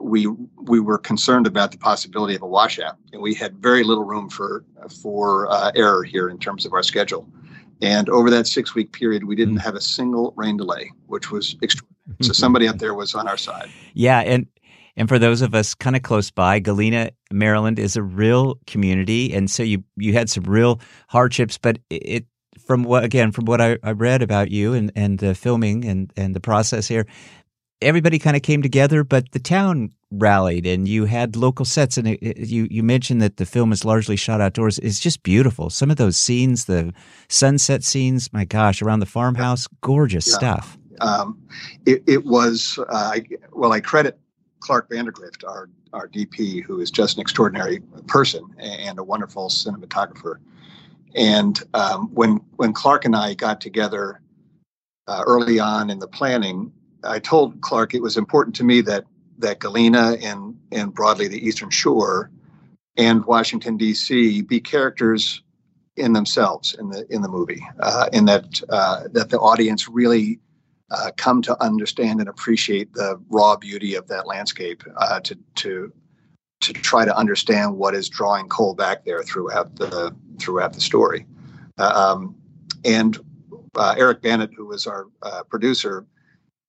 we 0.00 0.26
we 0.62 0.80
were 0.80 0.98
concerned 0.98 1.46
about 1.46 1.70
the 1.72 1.78
possibility 1.78 2.34
of 2.34 2.42
a 2.42 2.46
washout, 2.46 2.96
and 3.12 3.22
we 3.22 3.34
had 3.34 3.56
very 3.58 3.84
little 3.84 4.04
room 4.04 4.28
for 4.28 4.64
for 5.02 5.50
uh, 5.50 5.70
error 5.74 6.02
here 6.02 6.28
in 6.28 6.38
terms 6.38 6.66
of 6.66 6.72
our 6.72 6.82
schedule. 6.82 7.28
And 7.82 8.08
over 8.08 8.30
that 8.30 8.46
six 8.46 8.74
week 8.74 8.92
period, 8.92 9.24
we 9.24 9.36
didn't 9.36 9.56
hmm. 9.56 9.60
have 9.60 9.74
a 9.74 9.80
single 9.80 10.32
rain 10.36 10.56
delay, 10.56 10.90
which 11.06 11.30
was 11.30 11.56
extraordinary. 11.62 11.90
So 12.20 12.34
somebody 12.34 12.68
up 12.68 12.76
there 12.76 12.92
was 12.92 13.14
on 13.14 13.26
our 13.26 13.38
side. 13.38 13.70
Yeah, 13.94 14.18
and 14.20 14.46
and 14.96 15.08
for 15.08 15.18
those 15.18 15.42
of 15.42 15.54
us 15.54 15.74
kind 15.74 15.96
of 15.96 16.02
close 16.02 16.30
by, 16.30 16.60
Galena, 16.60 17.10
Maryland 17.32 17.78
is 17.78 17.96
a 17.96 18.02
real 18.02 18.58
community, 18.66 19.32
and 19.34 19.50
so 19.50 19.62
you 19.62 19.84
you 19.96 20.12
had 20.12 20.30
some 20.30 20.44
real 20.44 20.80
hardships, 21.08 21.58
but 21.58 21.78
it 21.90 22.26
from 22.64 22.84
what 22.84 23.04
again 23.04 23.32
from 23.32 23.44
what 23.44 23.60
I, 23.60 23.78
I 23.82 23.92
read 23.92 24.22
about 24.22 24.50
you 24.50 24.72
and 24.72 24.92
and 24.94 25.18
the 25.18 25.34
filming 25.34 25.84
and 25.84 26.12
and 26.16 26.34
the 26.34 26.40
process 26.40 26.86
here, 26.86 27.06
everybody 27.82 28.18
kind 28.18 28.36
of 28.36 28.42
came 28.42 28.62
together, 28.62 29.04
but 29.04 29.32
the 29.32 29.38
town 29.38 29.90
rallied 30.10 30.64
and 30.64 30.86
you 30.86 31.06
had 31.06 31.34
local 31.34 31.64
sets 31.64 31.98
and 31.98 32.06
it, 32.06 32.22
it, 32.22 32.48
you 32.48 32.68
you 32.70 32.82
mentioned 32.82 33.20
that 33.20 33.36
the 33.36 33.46
film 33.46 33.72
is 33.72 33.84
largely 33.84 34.16
shot 34.16 34.40
outdoors. 34.40 34.78
It's 34.78 35.00
just 35.00 35.22
beautiful. 35.22 35.70
Some 35.70 35.90
of 35.90 35.96
those 35.96 36.16
scenes 36.16 36.66
the 36.66 36.92
sunset 37.28 37.82
scenes 37.82 38.32
my 38.32 38.44
gosh 38.44 38.80
around 38.80 39.00
the 39.00 39.06
farmhouse 39.06 39.66
gorgeous 39.80 40.28
yeah. 40.28 40.36
stuff. 40.36 40.78
Um, 41.00 41.42
it, 41.86 42.04
it, 42.06 42.24
was 42.24 42.78
uh, 42.78 43.14
I, 43.14 43.24
well 43.52 43.72
i 43.72 43.80
credit 43.80 44.16
clark 44.64 44.88
vandergrift 44.90 45.44
our 45.46 45.68
our 45.92 46.08
dp 46.08 46.62
who 46.64 46.80
is 46.80 46.90
just 46.90 47.16
an 47.16 47.20
extraordinary 47.20 47.80
person 48.06 48.44
and 48.58 48.98
a 48.98 49.04
wonderful 49.04 49.48
cinematographer 49.48 50.38
and 51.14 51.62
um, 51.74 52.08
when 52.12 52.40
when 52.56 52.72
Clark 52.72 53.04
and 53.04 53.14
I 53.14 53.34
got 53.34 53.60
together 53.60 54.20
uh, 55.06 55.22
early 55.26 55.60
on 55.60 55.90
in 55.90 55.98
the 55.98 56.08
planning, 56.08 56.72
I 57.04 57.18
told 57.18 57.60
Clark 57.60 57.94
it 57.94 58.02
was 58.02 58.16
important 58.16 58.56
to 58.56 58.64
me 58.64 58.80
that 58.82 59.04
that 59.38 59.60
Galena 59.60 60.16
and 60.22 60.58
and 60.72 60.92
broadly 60.92 61.28
the 61.28 61.46
Eastern 61.46 61.70
Shore 61.70 62.30
and 62.96 63.24
Washington 63.24 63.76
D.C. 63.76 64.42
be 64.42 64.60
characters 64.60 65.42
in 65.96 66.12
themselves 66.12 66.74
in 66.74 66.88
the 66.90 67.06
in 67.10 67.22
the 67.22 67.28
movie, 67.28 67.64
uh, 67.80 68.08
in 68.12 68.24
that 68.24 68.60
uh, 68.68 69.04
that 69.12 69.30
the 69.30 69.38
audience 69.38 69.88
really 69.88 70.40
uh, 70.96 71.10
come 71.16 71.42
to 71.42 71.62
understand 71.62 72.20
and 72.20 72.28
appreciate 72.28 72.92
the 72.94 73.20
raw 73.28 73.56
beauty 73.56 73.94
of 73.94 74.06
that 74.08 74.26
landscape. 74.26 74.82
Uh, 74.96 75.20
to 75.20 75.38
to 75.56 75.92
to 76.60 76.72
try 76.72 77.04
to 77.04 77.16
understand 77.16 77.76
what 77.76 77.94
is 77.94 78.08
drawing 78.08 78.48
Cole 78.48 78.74
back 78.74 79.04
there 79.04 79.22
throughout 79.22 79.76
the 79.76 80.14
throughout 80.38 80.72
the 80.72 80.80
story, 80.80 81.26
uh, 81.78 82.12
um, 82.14 82.34
and 82.84 83.18
uh, 83.76 83.94
Eric 83.98 84.22
Bannett, 84.22 84.54
who 84.54 84.66
was 84.66 84.86
our 84.86 85.08
producer, 85.48 86.06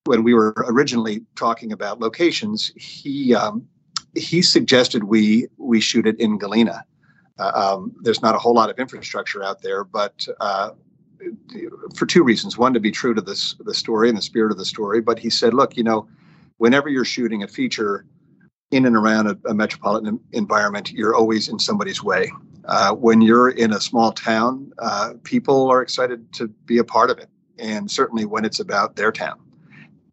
when 0.06 0.24
we 0.24 0.34
were 0.34 0.54
originally 0.68 1.24
talking 1.36 1.72
about 1.72 2.00
locations, 2.00 2.72
he 2.76 3.36
um, 3.36 3.68
he 4.16 4.42
suggested 4.42 5.04
we 5.04 5.48
we 5.58 5.80
shoot 5.80 6.08
it 6.08 6.20
in 6.20 6.38
Galena. 6.38 6.86
Uh, 7.38 7.52
um, 7.54 7.94
there's 8.02 8.22
not 8.22 8.34
a 8.34 8.38
whole 8.38 8.54
lot 8.54 8.70
of 8.70 8.80
infrastructure 8.80 9.44
out 9.44 9.62
there, 9.62 9.84
but 9.84 10.26
uh, 10.40 10.72
for 11.96 12.06
two 12.06 12.24
reasons: 12.24 12.58
one, 12.58 12.74
to 12.74 12.80
be 12.80 12.92
true 12.92 13.14
to 13.14 13.22
this 13.22 13.56
the 13.60 13.74
story 13.74 14.10
and 14.10 14.18
the 14.18 14.22
spirit 14.22 14.52
of 14.52 14.58
the 14.58 14.66
story. 14.66 15.02
But 15.02 15.20
he 15.20 15.30
said, 15.30 15.54
look, 15.54 15.78
you 15.78 15.84
know, 15.84 16.08
whenever 16.58 16.90
you're 16.90 17.06
shooting 17.06 17.44
a 17.44 17.48
feature 17.48 18.06
in 18.72 18.86
and 18.86 18.96
around 18.96 19.28
a, 19.28 19.38
a 19.48 19.54
metropolitan 19.54 20.20
environment, 20.32 20.92
you're 20.92 21.16
always 21.16 21.50
in 21.50 21.60
somebody's 21.60 22.04
way. 22.04 22.32
Uh, 22.66 22.94
when 22.94 23.22
you're 23.22 23.50
in 23.50 23.74
a 23.74 23.80
small 23.80 24.12
town, 24.12 24.72
uh, 24.80 25.14
people 25.24 25.70
are 25.70 25.82
excited 25.82 26.32
to 26.34 26.48
be 26.66 26.80
a 26.80 26.84
part 26.84 27.10
of 27.10 27.20
it, 27.20 27.30
and 27.60 27.90
certainly 27.90 28.26
when 28.26 28.44
it's 28.44 28.60
about 28.60 28.96
their 28.96 29.12
town 29.12 29.40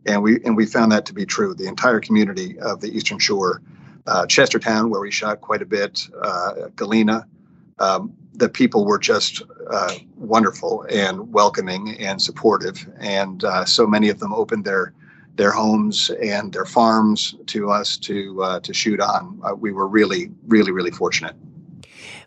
and 0.07 0.23
we 0.23 0.43
and 0.45 0.57
we 0.57 0.67
found 0.67 0.93
that 0.93 1.07
to 1.07 1.15
be 1.15 1.27
true. 1.27 1.55
The 1.55 1.67
entire 1.67 2.01
community 2.01 2.59
of 2.61 2.81
the 2.81 2.95
Eastern 2.95 3.19
Shore, 3.19 3.63
uh, 4.07 4.27
Chestertown, 4.27 4.91
where 4.91 5.01
we 5.01 5.11
shot 5.11 5.41
quite 5.41 5.63
a 5.63 5.67
bit, 5.67 6.09
uh, 6.21 6.69
Galena, 6.77 7.27
um, 7.79 8.13
the 8.43 8.49
people 8.49 8.85
were 8.85 8.99
just 8.99 9.41
uh, 9.71 9.95
wonderful 10.17 10.85
and 10.91 11.33
welcoming 11.33 11.97
and 12.01 12.21
supportive, 12.21 12.89
and 12.99 13.45
uh, 13.45 13.65
so 13.65 13.87
many 13.87 14.09
of 14.09 14.19
them 14.19 14.33
opened 14.33 14.65
their 14.65 14.93
their 15.37 15.53
homes 15.53 16.11
and 16.21 16.53
their 16.53 16.65
farms 16.65 17.37
to 17.47 17.71
us 17.71 17.97
to 17.97 18.43
uh, 18.43 18.59
to 18.59 18.75
shoot 18.75 19.01
on. 19.01 19.41
Uh, 19.45 19.55
we 19.55 19.71
were 19.71 19.87
really, 19.87 20.29
really, 20.49 20.73
really 20.73 20.91
fortunate. 20.91 21.37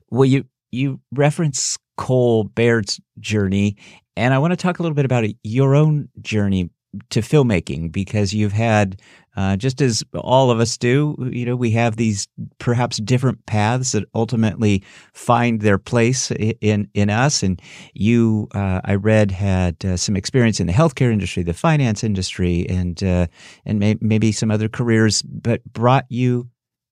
Well, 0.09 0.23
you 0.23 0.45
you 0.71 1.01
reference 1.11 1.77
Cole 1.97 2.45
Baird's 2.45 2.97
journey, 3.19 3.75
and 4.15 4.33
I 4.33 4.39
want 4.39 4.53
to 4.53 4.57
talk 4.57 4.79
a 4.79 4.83
little 4.83 4.95
bit 4.95 5.03
about 5.03 5.25
your 5.43 5.75
own 5.75 6.07
journey 6.21 6.69
to 7.09 7.19
filmmaking 7.19 7.91
because 7.91 8.33
you've 8.33 8.53
had 8.53 9.01
uh, 9.35 9.55
just 9.55 9.81
as 9.81 10.03
all 10.13 10.51
of 10.51 10.59
us 10.59 10.77
do 10.77 11.15
you 11.31 11.45
know 11.45 11.55
we 11.55 11.71
have 11.71 11.95
these 11.95 12.27
perhaps 12.59 12.97
different 12.97 13.45
paths 13.45 13.91
that 13.91 14.03
ultimately 14.13 14.83
find 15.13 15.61
their 15.61 15.77
place 15.77 16.31
in 16.31 16.87
in 16.93 17.09
us 17.09 17.43
and 17.43 17.61
you 17.93 18.47
uh, 18.53 18.81
i 18.83 18.95
read 18.95 19.31
had 19.31 19.83
uh, 19.85 19.97
some 19.97 20.15
experience 20.15 20.59
in 20.59 20.67
the 20.67 20.73
healthcare 20.73 21.11
industry 21.11 21.43
the 21.43 21.53
finance 21.53 22.03
industry 22.03 22.65
and 22.69 23.03
uh, 23.03 23.27
and 23.65 23.79
may- 23.79 23.97
maybe 24.01 24.31
some 24.31 24.51
other 24.51 24.69
careers 24.69 25.21
but 25.21 25.63
brought 25.65 26.05
you 26.09 26.49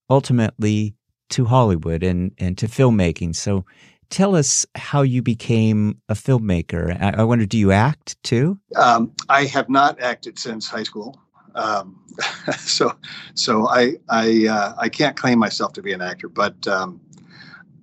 ultimately 0.09 0.95
to 1.29 1.45
hollywood 1.45 2.03
and 2.03 2.31
and 2.38 2.57
to 2.57 2.67
filmmaking 2.67 3.35
so 3.35 3.65
tell 4.13 4.35
us 4.35 4.65
how 4.75 5.01
you 5.01 5.23
became 5.23 6.00
a 6.07 6.13
filmmaker. 6.13 6.95
I, 7.01 7.21
I 7.21 7.23
wonder, 7.23 7.47
do 7.47 7.57
you 7.57 7.71
act 7.71 8.21
too? 8.23 8.59
Um, 8.75 9.12
I 9.27 9.45
have 9.45 9.69
not 9.69 10.00
acted 10.00 10.38
since 10.38 10.69
high 10.69 10.83
school. 10.83 11.19
Um, 11.55 12.00
so, 12.57 12.95
so 13.33 13.67
I 13.67 13.93
I 14.10 14.48
uh, 14.48 14.74
I 14.77 14.89
can't 14.89 15.15
claim 15.15 15.39
myself 15.39 15.74
to 15.74 15.81
be 15.81 15.93
an 15.93 16.01
actor, 16.01 16.29
but 16.29 16.67
um, 16.67 17.01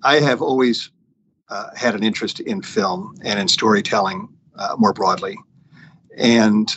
I 0.03 0.17
have 0.17 0.43
always 0.43 0.91
uh, 1.49 1.71
had 1.77 1.95
an 1.95 2.03
interest 2.03 2.41
in 2.41 2.63
film 2.63 3.17
and 3.23 3.39
in 3.39 3.49
storytelling 3.49 4.29
uh, 4.57 4.77
more 4.79 4.93
broadly. 4.93 5.37
And 6.17 6.69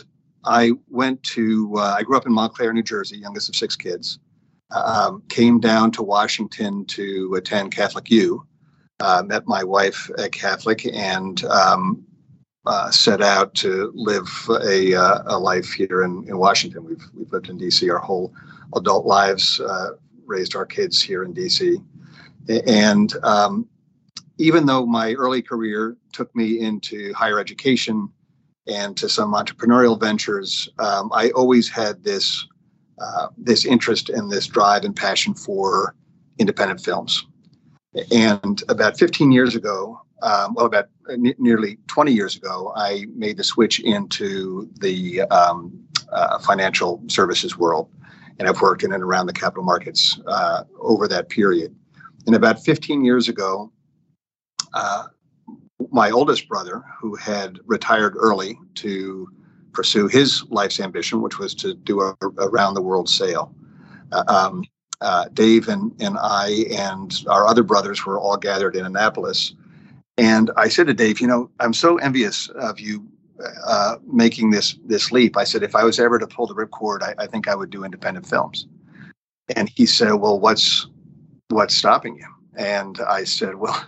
I 0.44 0.72
went 0.88 1.22
to 1.34 1.74
uh, 1.76 1.96
I 1.98 2.02
grew 2.02 2.16
up 2.16 2.26
in 2.26 2.32
Montclair, 2.32 2.72
New 2.72 2.82
Jersey, 2.82 3.18
youngest 3.18 3.48
of 3.48 3.56
six 3.56 3.76
kids. 3.76 4.18
Um, 4.70 5.22
came 5.28 5.60
down 5.60 5.92
to 5.92 6.02
Washington 6.02 6.84
to 6.86 7.34
attend 7.36 7.70
Catholic 7.70 8.10
U 8.10 8.44
uh, 9.00 9.22
met 9.26 9.46
my 9.46 9.64
wife, 9.64 10.10
a 10.18 10.28
Catholic, 10.28 10.86
and 10.86 11.44
um, 11.44 12.04
uh, 12.66 12.90
set 12.90 13.20
out 13.20 13.54
to 13.54 13.92
live 13.94 14.28
a, 14.62 14.94
uh, 14.94 15.22
a 15.26 15.38
life 15.38 15.72
here 15.72 16.02
in, 16.02 16.24
in 16.28 16.38
Washington. 16.38 16.84
We've, 16.84 17.04
we've 17.14 17.32
lived 17.32 17.48
in 17.48 17.58
DC 17.58 17.90
our 17.92 17.98
whole 17.98 18.32
adult 18.74 19.06
lives, 19.06 19.60
uh, 19.60 19.90
raised 20.24 20.56
our 20.56 20.64
kids 20.64 21.02
here 21.02 21.24
in 21.24 21.34
DC. 21.34 21.84
And 22.66 23.12
um, 23.22 23.68
even 24.38 24.66
though 24.66 24.86
my 24.86 25.12
early 25.14 25.42
career 25.42 25.96
took 26.12 26.34
me 26.34 26.60
into 26.60 27.12
higher 27.12 27.38
education 27.38 28.08
and 28.66 28.96
to 28.96 29.08
some 29.08 29.34
entrepreneurial 29.34 30.00
ventures, 30.00 30.68
um, 30.78 31.10
I 31.14 31.30
always 31.30 31.68
had 31.68 32.02
this 32.02 32.46
uh, 33.00 33.26
this 33.36 33.64
interest 33.64 34.08
and 34.08 34.30
this 34.30 34.46
drive 34.46 34.84
and 34.84 34.94
passion 34.94 35.34
for 35.34 35.96
independent 36.38 36.80
films. 36.80 37.26
And 38.12 38.62
about 38.68 38.98
15 38.98 39.32
years 39.32 39.56
ago, 39.56 40.00
um, 40.24 40.54
well, 40.54 40.66
about 40.66 40.88
n- 41.10 41.34
nearly 41.38 41.78
20 41.86 42.12
years 42.12 42.34
ago, 42.34 42.72
I 42.74 43.04
made 43.14 43.36
the 43.36 43.44
switch 43.44 43.78
into 43.80 44.68
the 44.80 45.20
um, 45.22 45.78
uh, 46.10 46.38
financial 46.38 47.02
services 47.08 47.58
world. 47.58 47.90
And 48.38 48.48
I've 48.48 48.60
worked 48.60 48.82
in 48.82 48.92
and 48.92 49.02
around 49.02 49.26
the 49.26 49.32
capital 49.32 49.62
markets 49.62 50.18
uh, 50.26 50.64
over 50.80 51.06
that 51.08 51.28
period. 51.28 51.76
And 52.26 52.34
about 52.34 52.64
15 52.64 53.04
years 53.04 53.28
ago, 53.28 53.70
uh, 54.72 55.04
my 55.90 56.10
oldest 56.10 56.48
brother, 56.48 56.82
who 56.98 57.14
had 57.16 57.60
retired 57.66 58.14
early 58.16 58.58
to 58.76 59.28
pursue 59.72 60.08
his 60.08 60.42
life's 60.48 60.80
ambition, 60.80 61.20
which 61.20 61.38
was 61.38 61.54
to 61.56 61.74
do 61.74 62.00
a, 62.00 62.16
a 62.38 62.48
round 62.48 62.76
the 62.76 62.82
world 62.82 63.08
sail, 63.08 63.54
uh, 64.10 64.24
um, 64.26 64.64
uh, 65.00 65.26
Dave 65.34 65.68
and, 65.68 65.92
and 66.00 66.16
I 66.18 66.64
and 66.70 67.24
our 67.28 67.46
other 67.46 67.62
brothers 67.62 68.06
were 68.06 68.18
all 68.18 68.38
gathered 68.38 68.74
in 68.74 68.86
Annapolis. 68.86 69.54
And 70.16 70.50
I 70.56 70.68
said 70.68 70.86
to 70.86 70.94
Dave, 70.94 71.20
you 71.20 71.26
know, 71.26 71.50
I'm 71.60 71.72
so 71.72 71.96
envious 71.98 72.48
of 72.50 72.78
you 72.78 73.06
uh, 73.66 73.96
making 74.06 74.50
this 74.50 74.76
this 74.86 75.10
leap. 75.10 75.36
I 75.36 75.44
said, 75.44 75.62
if 75.62 75.74
I 75.74 75.84
was 75.84 75.98
ever 75.98 76.18
to 76.18 76.26
pull 76.26 76.46
the 76.46 76.54
ripcord, 76.54 77.02
I, 77.02 77.14
I 77.18 77.26
think 77.26 77.48
I 77.48 77.54
would 77.54 77.70
do 77.70 77.84
independent 77.84 78.26
films. 78.26 78.66
And 79.56 79.68
he 79.68 79.86
said, 79.86 80.14
well, 80.14 80.38
what's 80.38 80.86
what's 81.48 81.74
stopping 81.74 82.16
you? 82.16 82.28
And 82.56 83.00
I 83.08 83.24
said, 83.24 83.56
well, 83.56 83.84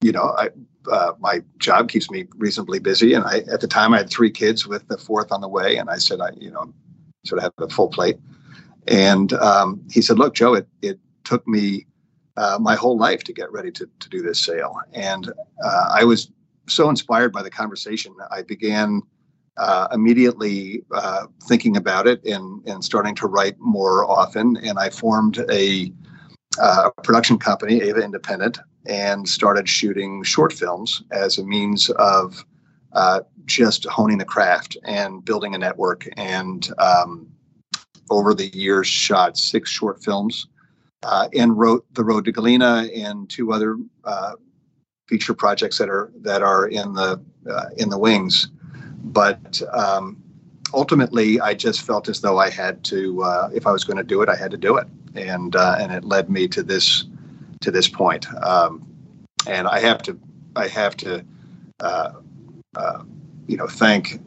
you 0.00 0.12
know, 0.12 0.34
I, 0.38 0.50
uh, 0.90 1.12
my 1.18 1.42
job 1.58 1.88
keeps 1.88 2.10
me 2.10 2.26
reasonably 2.36 2.78
busy, 2.78 3.14
and 3.14 3.24
I 3.24 3.38
at 3.52 3.60
the 3.60 3.68
time 3.68 3.94
I 3.94 3.98
had 3.98 4.10
three 4.10 4.30
kids 4.30 4.66
with 4.66 4.86
the 4.88 4.98
fourth 4.98 5.32
on 5.32 5.40
the 5.40 5.48
way, 5.48 5.76
and 5.76 5.90
I 5.90 5.96
said, 5.96 6.20
I 6.20 6.30
you 6.38 6.50
know, 6.50 6.72
sort 7.26 7.38
of 7.38 7.44
have 7.44 7.52
a 7.58 7.72
full 7.72 7.88
plate. 7.88 8.18
And 8.86 9.32
um, 9.34 9.82
he 9.90 10.02
said, 10.02 10.18
"Look, 10.18 10.34
Joe, 10.34 10.54
it 10.54 10.68
it 10.82 11.00
took 11.24 11.46
me 11.48 11.86
uh, 12.36 12.58
my 12.60 12.74
whole 12.74 12.98
life 12.98 13.24
to 13.24 13.32
get 13.32 13.50
ready 13.52 13.70
to 13.72 13.88
to 14.00 14.08
do 14.08 14.22
this 14.22 14.40
sail, 14.40 14.76
and 14.92 15.32
uh, 15.64 15.88
I 15.92 16.04
was 16.04 16.30
so 16.66 16.88
inspired 16.88 17.32
by 17.32 17.42
the 17.42 17.50
conversation. 17.50 18.14
I 18.30 18.42
began 18.42 19.02
uh, 19.56 19.88
immediately 19.92 20.82
uh, 20.92 21.26
thinking 21.44 21.76
about 21.76 22.06
it 22.06 22.24
and 22.24 22.66
and 22.66 22.84
starting 22.84 23.14
to 23.16 23.26
write 23.26 23.58
more 23.58 24.10
often. 24.10 24.56
And 24.56 24.78
I 24.78 24.90
formed 24.90 25.44
a, 25.50 25.92
uh, 26.60 26.90
production 27.02 27.38
company, 27.38 27.82
Ava 27.82 28.02
Independent, 28.02 28.58
and 28.86 29.28
started 29.28 29.68
shooting 29.68 30.22
short 30.22 30.52
films 30.52 31.02
as 31.10 31.38
a 31.38 31.44
means 31.44 31.90
of 31.90 32.44
uh, 32.92 33.20
just 33.44 33.86
honing 33.86 34.18
the 34.18 34.24
craft 34.24 34.76
and 34.84 35.24
building 35.24 35.54
a 35.54 35.58
network 35.58 36.08
and 36.16 36.70
um, 36.78 37.28
over 38.10 38.34
the 38.34 38.46
years 38.56 38.86
shot 38.86 39.36
six 39.36 39.70
short 39.70 40.02
films 40.02 40.46
uh, 41.04 41.28
and 41.34 41.56
wrote 41.56 41.84
The 41.94 42.02
Road 42.02 42.24
to 42.24 42.32
Galena 42.32 42.88
and 42.94 43.28
two 43.28 43.52
other 43.52 43.76
uh, 44.04 44.32
feature 45.06 45.34
projects 45.34 45.78
that 45.78 45.88
are 45.88 46.10
that 46.22 46.42
are 46.42 46.66
in 46.66 46.94
the 46.94 47.20
uh, 47.48 47.66
in 47.76 47.90
the 47.90 47.98
wings. 47.98 48.48
But 49.04 49.60
um, 49.72 50.22
ultimately, 50.72 51.40
I 51.40 51.54
just 51.54 51.82
felt 51.82 52.08
as 52.08 52.22
though 52.22 52.38
I 52.38 52.48
had 52.48 52.82
to, 52.84 53.22
uh, 53.22 53.50
if 53.52 53.66
I 53.66 53.72
was 53.72 53.84
going 53.84 53.98
to 53.98 54.02
do 54.02 54.22
it, 54.22 54.30
I 54.30 54.36
had 54.36 54.50
to 54.50 54.56
do 54.56 54.76
it, 54.76 54.86
and 55.14 55.54
uh, 55.54 55.76
and 55.78 55.92
it 55.92 56.04
led 56.04 56.30
me 56.30 56.48
to 56.48 56.62
this 56.62 57.04
to 57.60 57.70
this 57.70 57.88
point. 57.88 58.26
Um, 58.42 58.86
and 59.46 59.68
I 59.68 59.80
have 59.80 60.02
to 60.02 60.18
I 60.56 60.68
have 60.68 60.96
to 60.98 61.24
uh, 61.80 62.12
you 63.46 63.58
know 63.58 63.66
thank 63.66 64.20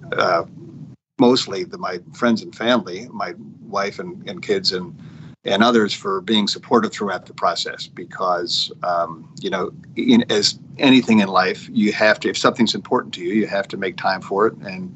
mostly 1.20 1.64
the, 1.64 1.80
my 1.80 2.00
friends 2.14 2.44
and 2.44 2.56
family, 2.56 3.08
my 3.12 3.34
wife 3.62 3.98
and, 3.98 4.30
and 4.30 4.44
kids 4.44 4.72
and 4.72 4.96
and 5.44 5.64
others 5.64 5.94
for 5.94 6.22
being 6.22 6.48
supportive 6.48 6.92
throughout 6.92 7.26
the 7.26 7.34
process 7.34 7.88
because 7.88 8.72
um, 8.84 9.34
you 9.40 9.50
know 9.50 9.72
in, 9.96 10.24
as 10.32 10.60
anything 10.78 11.20
in 11.20 11.28
life 11.28 11.70
you 11.72 11.92
have 11.92 12.20
to 12.20 12.30
if 12.30 12.38
something's 12.38 12.76
important 12.76 13.14
to 13.14 13.22
you 13.22 13.34
you 13.34 13.48
have 13.48 13.68
to 13.68 13.78
make 13.78 13.98
time 13.98 14.22
for 14.22 14.48
it 14.48 14.54
and 14.58 14.94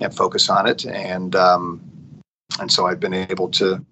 and 0.00 0.14
focus 0.14 0.48
on 0.48 0.66
it 0.66 0.84
and 0.86 1.36
um, 1.36 1.80
and 2.60 2.70
so 2.70 2.86
I've 2.86 3.00
been 3.00 3.14
able 3.14 3.48
to 3.50 3.84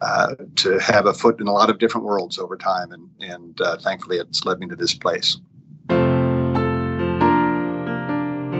uh, 0.00 0.34
to 0.56 0.78
have 0.78 1.06
a 1.06 1.12
foot 1.12 1.40
in 1.40 1.48
a 1.48 1.52
lot 1.52 1.70
of 1.70 1.78
different 1.78 2.06
worlds 2.06 2.38
over 2.38 2.56
time, 2.56 2.92
and 2.92 3.10
and 3.20 3.60
uh, 3.60 3.76
thankfully 3.78 4.18
it's 4.18 4.44
led 4.44 4.60
me 4.60 4.68
to 4.68 4.76
this 4.76 4.94
place. 4.94 5.38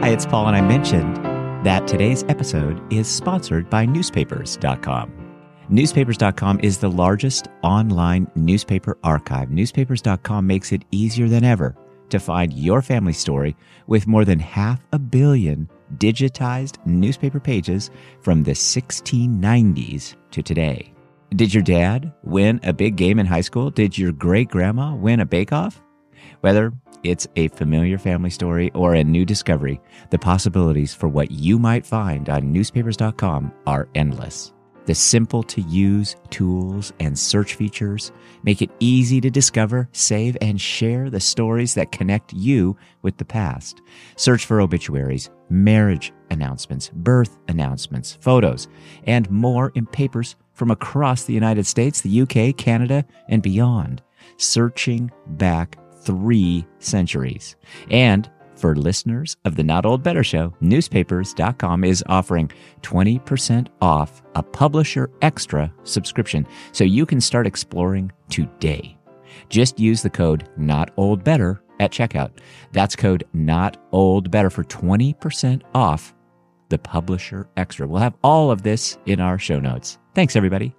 Hi, 0.01 0.09
it's 0.09 0.25
Paul, 0.25 0.47
and 0.47 0.55
I 0.55 0.61
mentioned 0.61 1.17
that 1.65 1.87
today's 1.87 2.23
episode 2.29 2.81
is 2.91 3.07
sponsored 3.07 3.69
by 3.69 3.85
newspapers.com. 3.85 5.18
Newspapers.com 5.71 6.61
is 6.63 6.79
the 6.79 6.89
largest 6.89 7.47
online 7.61 8.27
newspaper 8.33 8.97
archive. 9.03 9.51
Newspapers.com 9.51 10.47
makes 10.47 10.71
it 10.71 10.83
easier 10.89 11.27
than 11.27 11.43
ever 11.43 11.75
to 12.09 12.19
find 12.19 12.51
your 12.53 12.81
family 12.81 13.13
story 13.13 13.55
with 13.85 14.07
more 14.07 14.25
than 14.25 14.39
half 14.39 14.83
a 14.93 14.97
billion 14.97 15.69
digitized 15.97 16.83
newspaper 16.87 17.39
pages 17.39 17.91
from 18.21 18.41
the 18.41 18.53
1690s 18.53 20.15
to 20.31 20.41
today. 20.41 20.91
Did 21.35 21.53
your 21.53 21.61
dad 21.61 22.11
win 22.23 22.59
a 22.63 22.73
big 22.73 22.95
game 22.95 23.19
in 23.19 23.27
high 23.27 23.41
school? 23.41 23.69
Did 23.69 23.95
your 23.95 24.11
great 24.11 24.49
grandma 24.49 24.95
win 24.95 25.19
a 25.19 25.25
bake 25.25 25.53
off? 25.53 25.83
Whether 26.41 26.73
it's 27.03 27.27
a 27.35 27.47
familiar 27.49 27.99
family 27.99 28.31
story 28.31 28.71
or 28.73 28.95
a 28.95 29.03
new 29.03 29.23
discovery, 29.23 29.79
the 30.09 30.17
possibilities 30.17 30.95
for 30.95 31.07
what 31.07 31.29
you 31.29 31.59
might 31.59 31.85
find 31.85 32.27
on 32.27 32.51
newspapers.com 32.51 33.53
are 33.67 33.87
endless. 33.93 34.51
The 34.89 34.95
simple 34.95 35.43
to 35.43 35.61
use 35.61 36.15
tools 36.31 36.93
and 36.99 37.15
search 37.15 37.53
features 37.53 38.11
make 38.41 38.63
it 38.63 38.71
easy 38.79 39.21
to 39.21 39.29
discover, 39.29 39.87
save, 39.91 40.35
and 40.41 40.59
share 40.59 41.11
the 41.11 41.19
stories 41.19 41.75
that 41.75 41.91
connect 41.91 42.33
you 42.33 42.75
with 43.03 43.17
the 43.17 43.23
past. 43.23 43.83
Search 44.15 44.47
for 44.47 44.59
obituaries, 44.59 45.29
marriage 45.47 46.11
announcements, 46.31 46.89
birth 46.95 47.37
announcements, 47.47 48.17
photos, 48.19 48.67
and 49.03 49.29
more 49.29 49.71
in 49.75 49.85
papers 49.85 50.35
from 50.53 50.71
across 50.71 51.25
the 51.25 51.33
United 51.33 51.67
States, 51.67 52.01
the 52.01 52.21
UK, 52.21 52.57
Canada, 52.57 53.05
and 53.27 53.43
beyond, 53.43 54.01
searching 54.37 55.11
back 55.27 55.77
three 56.01 56.65
centuries. 56.79 57.55
And 57.91 58.27
for 58.59 58.75
listeners 58.75 59.37
of 59.45 59.55
the 59.55 59.63
Not 59.63 59.85
Old 59.85 60.03
Better 60.03 60.23
Show, 60.23 60.53
newspapers.com 60.59 61.83
is 61.83 62.03
offering 62.07 62.51
20% 62.81 63.67
off 63.81 64.21
a 64.35 64.43
Publisher 64.43 65.09
Extra 65.21 65.73
subscription 65.83 66.45
so 66.71 66.83
you 66.83 67.05
can 67.05 67.21
start 67.21 67.47
exploring 67.47 68.11
today. 68.29 68.97
Just 69.47 69.79
use 69.79 70.01
the 70.01 70.09
code 70.09 70.49
Not 70.57 70.91
Old 70.97 71.23
Better 71.23 71.61
at 71.79 71.91
checkout. 71.91 72.31
That's 72.73 72.95
code 72.95 73.23
Not 73.33 73.77
Old 73.91 74.29
Better 74.29 74.49
for 74.49 74.63
20% 74.65 75.61
off 75.73 76.13
the 76.69 76.77
Publisher 76.77 77.47
Extra. 77.57 77.87
We'll 77.87 78.01
have 78.01 78.17
all 78.23 78.51
of 78.51 78.63
this 78.63 78.97
in 79.05 79.19
our 79.19 79.39
show 79.39 79.59
notes. 79.59 79.97
Thanks, 80.13 80.35
everybody. 80.35 80.75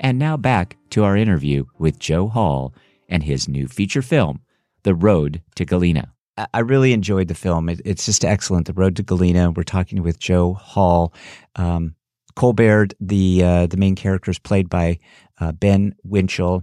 And 0.00 0.18
now 0.18 0.36
back 0.36 0.76
to 0.90 1.04
our 1.04 1.16
interview 1.16 1.64
with 1.78 1.98
Joe 1.98 2.28
Hall 2.28 2.74
and 3.08 3.22
his 3.22 3.48
new 3.48 3.66
feature 3.66 4.02
film, 4.02 4.40
The 4.86 4.94
Road 4.94 5.42
to 5.56 5.64
Galena. 5.64 6.12
I 6.54 6.60
really 6.60 6.92
enjoyed 6.92 7.26
the 7.26 7.34
film. 7.34 7.68
it's 7.68 8.06
just 8.06 8.24
excellent. 8.24 8.68
The 8.68 8.72
Road 8.72 8.94
to 8.96 9.02
Galena. 9.02 9.50
We're 9.50 9.64
talking 9.64 10.00
with 10.00 10.20
Joe 10.20 10.54
Hall. 10.54 11.12
Um, 11.56 11.96
Cole 12.36 12.52
Baird, 12.52 12.94
the 13.00 13.42
uh, 13.42 13.66
the 13.66 13.78
main 13.78 13.96
character, 13.96 14.30
is 14.30 14.38
played 14.38 14.70
by 14.70 15.00
uh, 15.40 15.50
Ben 15.50 15.96
Winchell, 16.04 16.62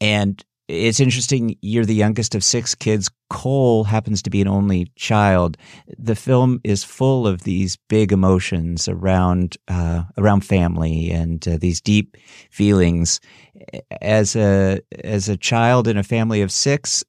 and 0.00 0.44
it's 0.70 1.00
interesting. 1.00 1.56
You're 1.60 1.84
the 1.84 1.94
youngest 1.94 2.34
of 2.34 2.44
six 2.44 2.74
kids. 2.74 3.10
Cole 3.28 3.84
happens 3.84 4.22
to 4.22 4.30
be 4.30 4.40
an 4.40 4.48
only 4.48 4.86
child. 4.96 5.56
The 5.98 6.14
film 6.14 6.60
is 6.64 6.84
full 6.84 7.26
of 7.26 7.42
these 7.42 7.76
big 7.88 8.12
emotions 8.12 8.88
around 8.88 9.56
uh, 9.68 10.04
around 10.16 10.44
family 10.44 11.10
and 11.10 11.46
uh, 11.46 11.56
these 11.58 11.80
deep 11.80 12.16
feelings. 12.50 13.20
As 14.00 14.36
a 14.36 14.80
as 15.04 15.28
a 15.28 15.36
child 15.36 15.88
in 15.88 15.96
a 15.96 16.02
family 16.02 16.40
of 16.40 16.52
six, 16.52 17.04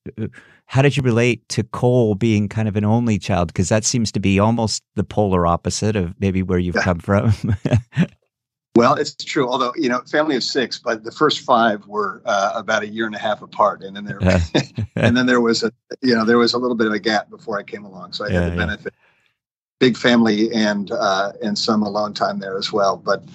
how 0.65 0.81
did 0.81 0.97
you 0.97 1.03
relate 1.03 1.47
to 1.49 1.63
Cole 1.63 2.15
being 2.15 2.49
kind 2.49 2.67
of 2.67 2.75
an 2.75 2.85
only 2.85 3.19
child? 3.19 3.47
Because 3.47 3.69
that 3.69 3.85
seems 3.85 4.11
to 4.13 4.19
be 4.19 4.39
almost 4.39 4.83
the 4.95 5.03
polar 5.03 5.45
opposite 5.45 5.95
of 5.95 6.13
maybe 6.19 6.43
where 6.43 6.59
you've 6.59 6.75
come 6.75 6.99
from. 6.99 7.33
Well, 8.75 8.95
it's 8.95 9.13
true. 9.15 9.49
Although 9.49 9.73
you 9.75 9.89
know, 9.89 10.01
family 10.09 10.37
of 10.37 10.43
six, 10.43 10.79
but 10.79 11.03
the 11.03 11.11
first 11.11 11.41
five 11.41 11.85
were 11.87 12.21
uh, 12.25 12.53
about 12.55 12.83
a 12.83 12.87
year 12.87 13.05
and 13.05 13.15
a 13.15 13.19
half 13.19 13.41
apart, 13.41 13.83
and 13.83 13.95
then 13.95 14.05
there, 14.05 14.19
and 14.95 15.15
then 15.17 15.25
there 15.25 15.41
was 15.41 15.63
a, 15.63 15.73
you 16.01 16.15
know, 16.15 16.23
there 16.23 16.37
was 16.37 16.53
a 16.53 16.57
little 16.57 16.75
bit 16.75 16.87
of 16.87 16.93
a 16.93 16.99
gap 16.99 17.29
before 17.29 17.59
I 17.59 17.63
came 17.63 17.83
along, 17.83 18.13
so 18.13 18.25
I 18.25 18.29
yeah, 18.29 18.33
had 18.35 18.43
the 18.43 18.55
yeah. 18.55 18.65
benefit, 18.65 18.93
big 19.79 19.97
family 19.97 20.53
and 20.53 20.89
uh, 20.91 21.33
and 21.43 21.57
some 21.57 21.83
alone 21.83 22.13
time 22.13 22.39
there 22.39 22.57
as 22.57 22.71
well. 22.71 22.95
But 22.95 23.25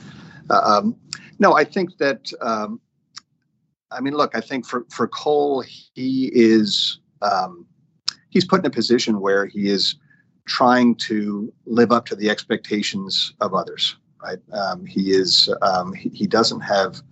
uh, 0.49 0.61
um, 0.65 0.97
no, 1.39 1.55
I 1.55 1.65
think 1.65 1.99
that, 1.99 2.33
um, 2.41 2.81
I 3.91 4.01
mean, 4.01 4.15
look, 4.15 4.35
I 4.35 4.41
think 4.41 4.67
for 4.67 4.87
for 4.91 5.07
Cole, 5.07 5.61
he 5.61 6.31
is 6.33 6.99
um, 7.21 7.67
he's 8.31 8.47
put 8.47 8.61
in 8.61 8.67
a 8.67 8.71
position 8.71 9.21
where 9.21 9.45
he 9.45 9.69
is 9.69 9.97
trying 10.47 10.95
to 10.95 11.53
live 11.67 11.93
up 11.93 12.07
to 12.07 12.17
the 12.17 12.31
expectations 12.31 13.35
of 13.41 13.53
others 13.53 13.97
right? 14.23 14.39
Um, 14.53 14.85
he 14.85 15.13
is 15.13 15.53
um, 15.63 15.93
he, 15.93 16.09
he, 16.11 16.27
doesn't 16.27 16.61
have 16.61 17.03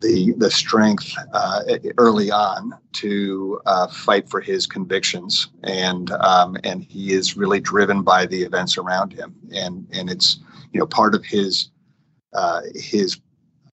the 0.00 0.32
the 0.36 0.50
strength 0.50 1.14
uh, 1.32 1.60
early 1.98 2.30
on 2.30 2.74
to 2.92 3.60
uh, 3.66 3.86
fight 3.86 4.28
for 4.28 4.40
his 4.40 4.66
convictions, 4.66 5.48
and 5.62 6.10
um, 6.10 6.56
and 6.64 6.84
he 6.84 7.12
is 7.12 7.36
really 7.36 7.60
driven 7.60 8.02
by 8.02 8.26
the 8.26 8.42
events 8.42 8.76
around 8.76 9.12
him, 9.12 9.34
and 9.54 9.86
and 9.92 10.10
it's 10.10 10.40
you 10.72 10.80
know 10.80 10.86
part 10.86 11.14
of 11.14 11.24
his 11.24 11.70
uh, 12.34 12.60
his 12.74 13.20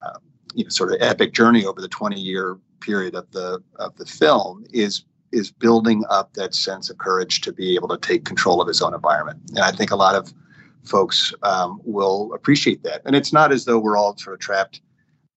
uh, 0.02 0.20
you 0.54 0.64
know 0.64 0.70
sort 0.70 0.92
of 0.92 0.98
epic 1.02 1.34
journey 1.34 1.66
over 1.66 1.82
the 1.82 1.88
twenty 1.90 2.20
year 2.20 2.58
period 2.80 3.16
of 3.16 3.30
the 3.32 3.62
of 3.78 3.96
the 3.98 4.06
film 4.06 4.64
is 4.72 5.04
is 5.32 5.52
building 5.52 6.04
up 6.10 6.34
that 6.34 6.56
sense 6.56 6.90
of 6.90 6.98
courage 6.98 7.42
to 7.42 7.52
be 7.52 7.76
able 7.76 7.88
to 7.88 7.98
take 7.98 8.26
control 8.26 8.62
of 8.62 8.68
his 8.68 8.82
own 8.82 8.94
environment, 8.94 9.40
and 9.50 9.60
I 9.60 9.72
think 9.72 9.92
a 9.92 9.96
lot 9.96 10.16
of 10.16 10.34
folks 10.84 11.34
um, 11.44 11.82
will 11.84 12.34
appreciate 12.34 12.84
that. 12.84 13.02
And 13.06 13.16
it's 13.16 13.34
not 13.34 13.52
as 13.52 13.66
though 13.66 13.80
we're 13.80 13.98
all 13.98 14.18
sort 14.18 14.36
of 14.36 14.40
trapped 14.40 14.82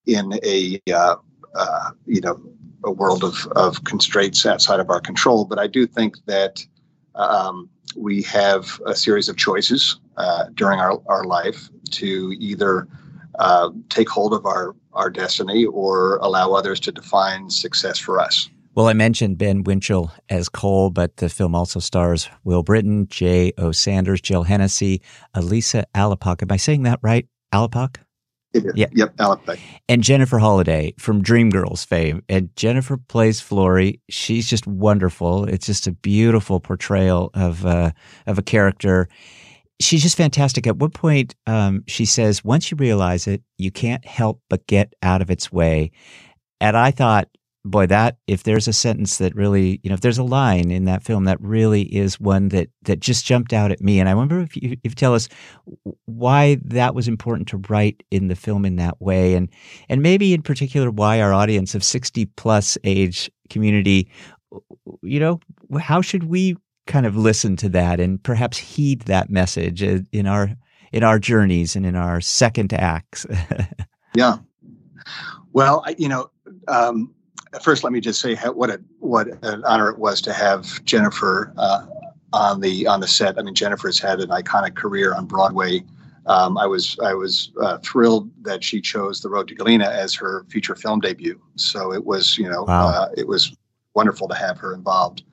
in 0.06 0.32
a 0.42 0.80
uh, 0.92 1.16
uh, 1.54 1.90
you 2.06 2.20
know 2.20 2.40
a 2.84 2.90
world 2.90 3.22
of 3.22 3.46
of 3.52 3.84
constraints 3.84 4.44
outside 4.46 4.80
of 4.80 4.90
our 4.90 5.00
control. 5.00 5.44
But 5.44 5.58
I 5.58 5.66
do 5.66 5.86
think 5.86 6.16
that 6.26 6.64
um, 7.14 7.68
we 7.96 8.22
have 8.22 8.80
a 8.86 8.94
series 8.94 9.28
of 9.28 9.36
choices 9.36 10.00
uh, 10.16 10.44
during 10.54 10.80
our, 10.80 11.00
our 11.06 11.24
life 11.24 11.68
to 11.90 12.34
either 12.38 12.88
uh, 13.38 13.70
take 13.88 14.08
hold 14.08 14.32
of 14.32 14.46
our 14.46 14.74
our 14.92 15.10
destiny 15.10 15.64
or 15.64 16.16
allow 16.16 16.52
others 16.52 16.78
to 16.80 16.92
define 16.92 17.48
success 17.48 17.98
for 17.98 18.20
us. 18.20 18.50
Well, 18.74 18.88
I 18.88 18.94
mentioned 18.94 19.36
Ben 19.36 19.64
Winchell 19.64 20.10
as 20.30 20.48
Cole, 20.48 20.88
but 20.88 21.18
the 21.18 21.28
film 21.28 21.54
also 21.54 21.78
stars 21.78 22.30
Will 22.42 22.64
Brittain, 22.64 23.06
J. 23.06 23.52
O. 23.58 23.70
Sanders, 23.70 24.22
Jill 24.22 24.44
Hennessy, 24.44 25.02
Elisa 25.34 25.84
Alapak. 25.94 26.42
Am 26.42 26.50
I 26.50 26.56
saying 26.56 26.84
that 26.84 26.98
right? 27.02 27.26
Alapak? 27.52 27.96
Yeah. 28.54 28.86
Yep, 28.92 29.16
Alapak. 29.16 29.58
And 29.88 30.02
Jennifer 30.02 30.38
Holliday 30.38 30.94
from 30.98 31.22
Dreamgirls 31.22 31.86
fame. 31.86 32.22
And 32.30 32.54
Jennifer 32.56 32.96
plays 32.96 33.40
Flory. 33.40 34.00
She's 34.08 34.48
just 34.48 34.66
wonderful. 34.66 35.44
It's 35.44 35.66
just 35.66 35.86
a 35.86 35.92
beautiful 35.92 36.58
portrayal 36.60 37.30
of 37.34 37.66
uh, 37.66 37.92
of 38.26 38.38
a 38.38 38.42
character. 38.42 39.08
She's 39.80 40.02
just 40.02 40.16
fantastic. 40.16 40.66
At 40.66 40.76
one 40.76 40.90
point, 40.90 41.34
um, 41.46 41.84
she 41.88 42.04
says, 42.04 42.44
"Once 42.44 42.70
you 42.70 42.76
realize 42.76 43.26
it, 43.26 43.42
you 43.58 43.70
can't 43.70 44.04
help 44.06 44.40
but 44.48 44.66
get 44.66 44.94
out 45.02 45.22
of 45.22 45.30
its 45.30 45.50
way." 45.50 45.90
And 46.60 46.76
I 46.76 46.90
thought, 46.90 47.28
boy, 47.64 47.86
that 47.86 48.16
if 48.26 48.42
there's 48.42 48.68
a 48.68 48.72
sentence 48.72 49.18
that 49.18 49.34
really, 49.34 49.80
you 49.82 49.88
know, 49.88 49.94
if 49.94 50.00
there's 50.00 50.18
a 50.18 50.24
line 50.24 50.70
in 50.70 50.84
that 50.86 51.02
film 51.02 51.24
that 51.24 51.40
really 51.40 51.82
is 51.82 52.18
one 52.18 52.48
that 52.48 52.68
that 52.82 53.00
just 53.00 53.24
jumped 53.24 53.52
out 53.52 53.70
at 53.70 53.80
me, 53.80 54.00
and 54.00 54.08
I 54.08 54.14
wonder 54.14 54.40
if 54.40 54.56
you, 54.56 54.72
if 54.82 54.92
you 54.92 54.94
tell 54.94 55.14
us 55.14 55.28
why 56.06 56.58
that 56.64 56.94
was 56.94 57.08
important 57.08 57.48
to 57.48 57.62
write 57.68 58.02
in 58.10 58.28
the 58.28 58.36
film 58.36 58.64
in 58.64 58.76
that 58.76 59.00
way, 59.00 59.34
and 59.34 59.48
and 59.88 60.02
maybe 60.02 60.34
in 60.34 60.42
particular 60.42 60.90
why 60.90 61.20
our 61.20 61.32
audience 61.32 61.74
of 61.74 61.84
sixty 61.84 62.26
plus 62.26 62.76
age 62.84 63.30
community, 63.50 64.10
you 65.02 65.20
know, 65.20 65.40
how 65.80 66.00
should 66.00 66.24
we 66.24 66.56
kind 66.86 67.06
of 67.06 67.16
listen 67.16 67.56
to 67.56 67.68
that 67.68 68.00
and 68.00 68.22
perhaps 68.22 68.58
heed 68.58 69.02
that 69.02 69.30
message 69.30 69.82
in 69.82 70.26
our 70.26 70.56
in 70.92 71.02
our 71.02 71.18
journeys 71.18 71.74
and 71.74 71.86
in 71.86 71.96
our 71.96 72.20
second 72.20 72.72
acts. 72.72 73.26
yeah. 74.14 74.38
Well, 75.52 75.84
you 75.96 76.08
know, 76.08 76.30
um, 76.68 77.14
first, 77.60 77.84
let 77.84 77.92
me 77.92 78.00
just 78.00 78.20
say 78.20 78.34
how, 78.34 78.52
what 78.52 78.70
a 78.70 78.80
what 79.00 79.28
an 79.42 79.64
honor 79.64 79.90
it 79.90 79.98
was 79.98 80.20
to 80.22 80.32
have 80.32 80.84
Jennifer 80.84 81.52
uh, 81.56 81.86
on 82.32 82.60
the 82.60 82.86
on 82.86 83.00
the 83.00 83.08
set. 83.08 83.38
I 83.38 83.42
mean, 83.42 83.54
Jennifer's 83.54 83.98
had 83.98 84.20
an 84.20 84.30
iconic 84.30 84.74
career 84.74 85.14
on 85.14 85.26
Broadway. 85.26 85.84
Um, 86.26 86.56
I 86.56 86.66
was 86.66 86.96
I 87.02 87.14
was 87.14 87.50
uh, 87.60 87.78
thrilled 87.78 88.30
that 88.42 88.62
she 88.62 88.80
chose 88.80 89.20
The 89.20 89.28
Road 89.28 89.48
to 89.48 89.54
Galena 89.54 89.86
as 89.86 90.14
her 90.14 90.46
feature 90.48 90.74
film 90.74 91.00
debut. 91.00 91.40
So 91.56 91.92
it 91.92 92.04
was 92.04 92.38
you 92.38 92.48
know 92.48 92.64
wow. 92.64 92.86
uh, 92.86 93.08
it 93.16 93.26
was 93.26 93.54
wonderful 93.94 94.28
to 94.28 94.34
have 94.34 94.58
her 94.58 94.74
involved. 94.74 95.24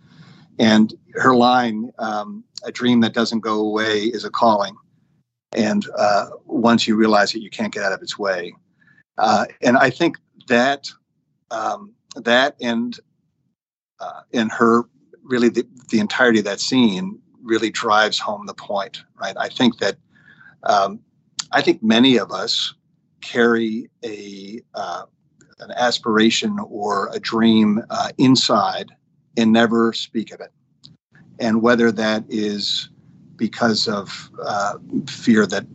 And 0.57 0.93
her 1.13 1.35
line, 1.35 1.91
um, 1.99 2.43
"A 2.63 2.71
dream 2.71 2.99
that 3.01 3.13
doesn't 3.13 3.39
go 3.39 3.59
away 3.61 4.03
is 4.03 4.25
a 4.25 4.29
calling," 4.29 4.75
and 5.53 5.85
uh, 5.97 6.25
once 6.45 6.87
you 6.87 6.95
realize 6.95 7.31
that 7.31 7.41
you 7.41 7.49
can't 7.49 7.73
get 7.73 7.83
out 7.83 7.93
of 7.93 8.01
its 8.01 8.19
way, 8.19 8.53
uh, 9.17 9.45
and 9.61 9.77
I 9.77 9.89
think 9.89 10.17
that 10.47 10.89
um, 11.51 11.93
that 12.15 12.55
and 12.61 12.99
uh, 13.99 14.21
in 14.31 14.49
her 14.49 14.83
really 15.23 15.49
the, 15.49 15.65
the 15.89 15.99
entirety 15.99 16.39
of 16.39 16.45
that 16.45 16.59
scene 16.59 17.19
really 17.41 17.69
drives 17.69 18.19
home 18.19 18.45
the 18.45 18.53
point, 18.53 19.03
right? 19.19 19.35
I 19.37 19.49
think 19.49 19.77
that 19.79 19.97
um, 20.63 20.99
I 21.51 21.61
think 21.61 21.83
many 21.83 22.17
of 22.17 22.31
us 22.31 22.73
carry 23.21 23.89
a 24.03 24.61
uh, 24.73 25.03
an 25.59 25.71
aspiration 25.71 26.57
or 26.69 27.09
a 27.13 27.19
dream 27.19 27.83
uh, 27.89 28.09
inside 28.17 28.91
and 29.37 29.51
never 29.51 29.93
speak 29.93 30.31
of 30.31 30.41
it, 30.41 30.51
and 31.39 31.61
whether 31.61 31.91
that 31.91 32.23
is 32.29 32.89
because 33.35 33.87
of 33.87 34.29
uh, 34.43 34.75
fear 35.07 35.45
that 35.47 35.65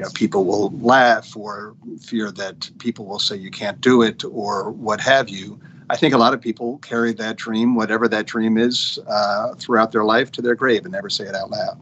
you 0.00 0.06
know 0.06 0.10
people 0.14 0.46
will 0.46 0.70
laugh 0.78 1.36
or 1.36 1.74
fear 2.00 2.30
that 2.30 2.70
people 2.78 3.04
will 3.04 3.18
say 3.18 3.36
you 3.36 3.50
can't 3.50 3.82
do 3.82 4.00
it 4.00 4.24
or 4.24 4.70
what 4.70 4.98
have 4.98 5.28
you. 5.28 5.60
I 5.90 5.96
think 5.96 6.14
a 6.14 6.16
lot 6.16 6.32
of 6.32 6.40
people 6.40 6.78
carry 6.78 7.12
that 7.12 7.36
dream 7.36 7.74
whatever 7.74 8.08
that 8.08 8.24
dream 8.24 8.56
is 8.56 8.98
uh, 9.06 9.54
throughout 9.56 9.92
their 9.92 10.04
life 10.04 10.32
to 10.32 10.40
their 10.40 10.54
grave 10.54 10.86
and 10.86 10.92
never 10.92 11.10
say 11.10 11.24
it 11.24 11.34
out 11.34 11.50
loud. 11.50 11.78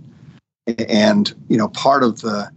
And 0.89 1.33
you 1.49 1.57
know 1.57 1.69
part 1.69 2.03
of 2.03 2.21
the 2.21 2.51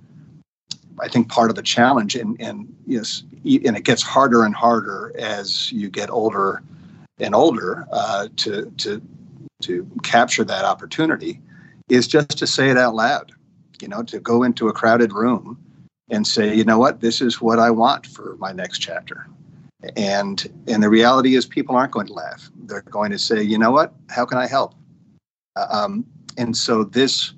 i 0.99 1.07
think 1.07 1.29
part 1.29 1.51
of 1.51 1.55
the 1.55 1.61
challenge 1.61 2.15
and 2.15 2.35
and 2.41 2.67
yes 2.87 3.23
and 3.45 3.77
it 3.77 3.83
gets 3.83 4.01
harder 4.01 4.43
and 4.43 4.55
harder 4.55 5.13
as 5.17 5.71
you 5.71 5.89
get 5.89 6.09
older 6.09 6.63
and 7.19 7.35
older 7.35 7.87
uh, 7.91 8.27
to 8.35 8.65
to 8.77 9.01
to 9.61 9.87
capture 10.03 10.43
that 10.43 10.65
opportunity 10.65 11.39
is 11.87 12.07
just 12.07 12.37
to 12.37 12.47
say 12.47 12.69
it 12.69 12.77
out 12.77 12.95
loud 12.95 13.31
you 13.81 13.87
know, 13.87 14.03
to 14.03 14.19
go 14.19 14.43
into 14.43 14.67
a 14.67 14.73
crowded 14.73 15.13
room 15.13 15.57
and 16.09 16.27
say, 16.27 16.53
you 16.53 16.63
know 16.63 16.77
what, 16.77 17.01
this 17.01 17.21
is 17.21 17.41
what 17.41 17.59
I 17.59 17.71
want 17.71 18.05
for 18.05 18.35
my 18.37 18.51
next 18.51 18.79
chapter. 18.79 19.27
And 19.95 20.45
and 20.67 20.83
the 20.83 20.89
reality 20.89 21.35
is, 21.35 21.45
people 21.45 21.75
aren't 21.75 21.91
going 21.91 22.07
to 22.07 22.13
laugh. 22.13 22.51
They're 22.65 22.83
going 22.83 23.11
to 23.11 23.17
say, 23.17 23.41
you 23.41 23.57
know 23.57 23.71
what, 23.71 23.93
how 24.09 24.25
can 24.25 24.37
I 24.37 24.47
help? 24.47 24.75
Um, 25.55 26.05
and 26.37 26.55
so 26.55 26.83
this 26.83 27.33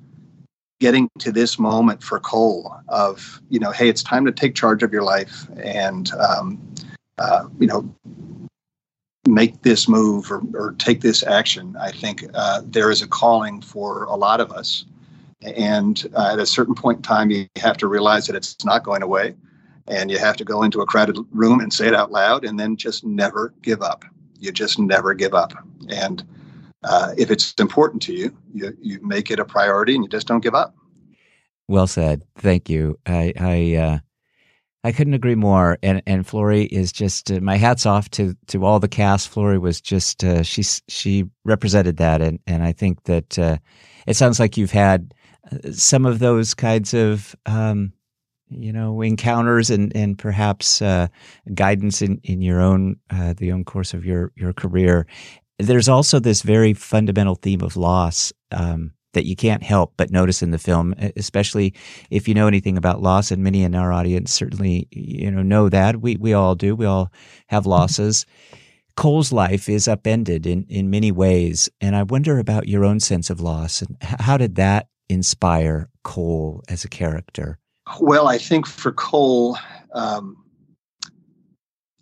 getting 0.80 1.10
to 1.20 1.32
this 1.32 1.58
moment 1.58 2.04
for 2.04 2.20
Cole 2.20 2.76
of, 2.90 3.42
you 3.50 3.60
know, 3.60 3.72
hey, 3.72 3.88
it's 3.88 4.04
time 4.04 4.26
to 4.26 4.32
take 4.32 4.56
charge 4.56 4.84
of 4.84 4.92
your 4.92 5.04
life 5.04 5.48
and, 5.56 6.12
um, 6.14 6.60
uh, 7.18 7.48
you 7.60 7.68
know, 7.68 7.90
make 9.26 9.62
this 9.62 9.88
move 9.88 10.30
or, 10.30 10.42
or 10.54 10.74
take 10.80 11.00
this 11.00 11.24
action. 11.24 11.78
I 11.80 11.92
think 11.92 12.26
uh, 12.34 12.62
there 12.66 12.92
is 12.92 13.02
a 13.02 13.08
calling 13.08 13.62
for 13.62 14.04
a 14.04 14.16
lot 14.16 14.42
of 14.42 14.52
us 14.52 14.84
and 15.44 16.06
uh, 16.16 16.34
at 16.34 16.40
a 16.40 16.46
certain 16.46 16.76
point 16.76 16.98
in 16.98 17.04
time, 17.04 17.30
you 17.30 17.48
have 17.58 17.78
to 17.78 17.88
realize 17.88 18.28
that 18.28 18.36
it's 18.36 18.64
not 18.66 18.84
going 18.84 19.04
away. 19.04 19.36
And 19.88 20.10
you 20.10 20.18
have 20.18 20.38
to 20.38 20.46
go 20.46 20.64
into 20.64 20.80
a 20.80 20.86
crowded 20.86 21.18
room 21.32 21.60
and 21.60 21.74
say 21.74 21.88
it 21.88 21.94
out 21.94 22.10
loud 22.10 22.46
and 22.46 22.58
then 22.58 22.78
just 22.78 23.04
never 23.04 23.54
give 23.62 23.82
up. 23.82 24.06
You 24.40 24.52
just 24.54 24.80
never 24.80 25.14
give 25.14 25.34
up. 25.34 25.54
And 25.90 26.24
uh, 26.86 27.14
if 27.18 27.30
it's 27.30 27.54
important 27.60 28.02
to 28.04 28.14
you, 28.14 28.36
you, 28.54 28.78
you 28.82 29.00
make 29.02 29.30
it 29.30 29.40
a 29.40 29.46
priority 29.46 29.96
and 29.96 30.04
you 30.04 30.10
just 30.10 30.26
don't 30.26 30.40
give 30.40 30.56
up. 30.56 30.74
Well 31.68 31.88
said. 31.88 32.24
Thank 32.38 32.70
you. 32.70 32.98
I, 33.06 33.34
I, 33.38 33.76
uh, 33.76 34.00
I 34.86 34.92
couldn't 34.92 35.14
agree 35.14 35.36
more. 35.36 35.78
And 35.82 36.04
and 36.06 36.28
Florrie 36.28 36.66
is 36.66 36.92
just 36.92 37.32
uh, 37.32 37.40
my 37.40 37.58
hats 37.58 37.86
off 37.86 38.10
to 38.12 38.36
to 38.48 38.66
all 38.66 38.80
the 38.80 38.90
cast. 38.90 39.30
Florrie 39.30 39.58
was 39.58 39.80
just 39.80 40.24
uh, 40.24 40.44
she 40.44 40.64
she 40.90 41.26
represented 41.46 41.98
that, 41.98 42.22
and 42.22 42.40
and 42.48 42.64
I 42.64 42.74
think 42.74 43.04
that 43.04 43.40
uh, 43.40 43.58
it 44.08 44.16
sounds 44.16 44.40
like 44.40 44.58
you've 44.58 44.72
had 44.72 45.14
some 45.72 46.06
of 46.06 46.20
those 46.20 46.54
kinds 46.54 46.94
of 46.94 47.36
um, 47.46 47.94
you 48.50 48.72
know 48.72 49.02
encounters 49.02 49.70
and 49.70 49.96
and 49.96 50.18
perhaps 50.18 50.82
uh, 50.82 51.08
guidance 51.54 52.02
in 52.02 52.20
in 52.24 52.42
your 52.42 52.62
own 52.62 52.98
uh, 53.10 53.34
the 53.38 53.52
own 53.52 53.64
course 53.64 53.94
of 53.94 54.06
your 54.06 54.32
your 54.36 54.54
career. 54.54 55.08
There's 55.60 55.90
also 55.90 56.20
this 56.20 56.42
very 56.42 56.74
fundamental 56.74 57.36
theme 57.36 57.62
of 57.62 57.78
loss 57.78 58.34
um, 58.52 58.92
that 59.14 59.26
you 59.26 59.36
can't 59.36 59.64
help 59.64 59.94
but 59.98 60.12
notice 60.12 60.42
in 60.42 60.52
the 60.52 60.58
film, 60.58 60.96
especially 61.16 61.74
if 62.10 62.28
you 62.28 62.34
know 62.34 62.48
anything 62.48 62.78
about 62.78 63.02
loss. 63.02 63.32
And 63.32 63.44
many 63.44 63.64
in 63.64 63.76
our 63.76 63.94
audience 63.94 64.34
certainly 64.34 64.88
you 64.92 65.30
know 65.32 65.44
know 65.44 65.70
that 65.70 66.02
we 66.02 66.18
we 66.18 66.34
all 66.34 66.56
do. 66.56 66.76
We 66.76 66.86
all 66.86 67.12
have 67.48 67.66
losses. 67.66 68.26
Cole's 68.96 69.32
life 69.32 69.70
is 69.70 69.88
upended 69.88 70.46
in, 70.46 70.66
in 70.70 70.90
many 70.90 71.12
ways. 71.12 71.68
And 71.82 71.96
I 71.96 72.04
wonder 72.04 72.38
about 72.38 72.68
your 72.68 72.86
own 72.86 73.00
sense 73.00 73.32
of 73.32 73.42
loss 73.42 73.82
and 73.82 73.98
how 74.02 74.38
did 74.38 74.56
that 74.56 74.88
inspire 75.14 75.90
Cole 76.04 76.64
as 76.68 76.84
a 76.84 76.90
character? 76.90 77.60
Well, 78.00 78.28
I 78.28 78.38
think 78.38 78.66
for 78.66 78.92
Cole, 78.92 79.58
um, 79.94 80.38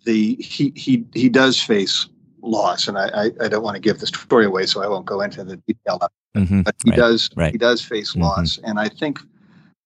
the 0.04 0.36
he 0.36 0.72
he 0.74 1.04
he 1.14 1.28
does 1.28 1.60
face 1.60 2.08
loss, 2.40 2.88
and 2.88 2.98
I, 2.98 3.08
I, 3.08 3.30
I 3.42 3.48
don't 3.48 3.62
want 3.62 3.76
to 3.76 3.80
give 3.80 4.00
the 4.00 4.06
story 4.06 4.46
away, 4.46 4.66
so 4.66 4.82
I 4.82 4.88
won't 4.88 5.06
go 5.06 5.20
into 5.20 5.44
the 5.44 5.56
detail. 5.56 6.00
Mm-hmm, 6.36 6.62
but 6.62 6.74
he 6.84 6.90
right, 6.90 6.96
does 6.96 7.30
right. 7.36 7.52
he 7.52 7.58
does 7.58 7.82
face 7.82 8.12
mm-hmm. 8.12 8.22
loss, 8.22 8.58
and 8.64 8.78
I 8.78 8.88
think 8.88 9.20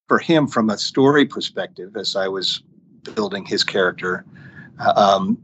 for 0.09 0.19
him, 0.19 0.47
from 0.47 0.71
a 0.71 0.79
story 0.79 1.27
perspective, 1.27 1.97
as 1.97 2.15
I 2.17 2.29
was 2.29 2.63
building 3.15 3.45
his 3.45 3.65
character, 3.65 4.25
um, 4.97 5.39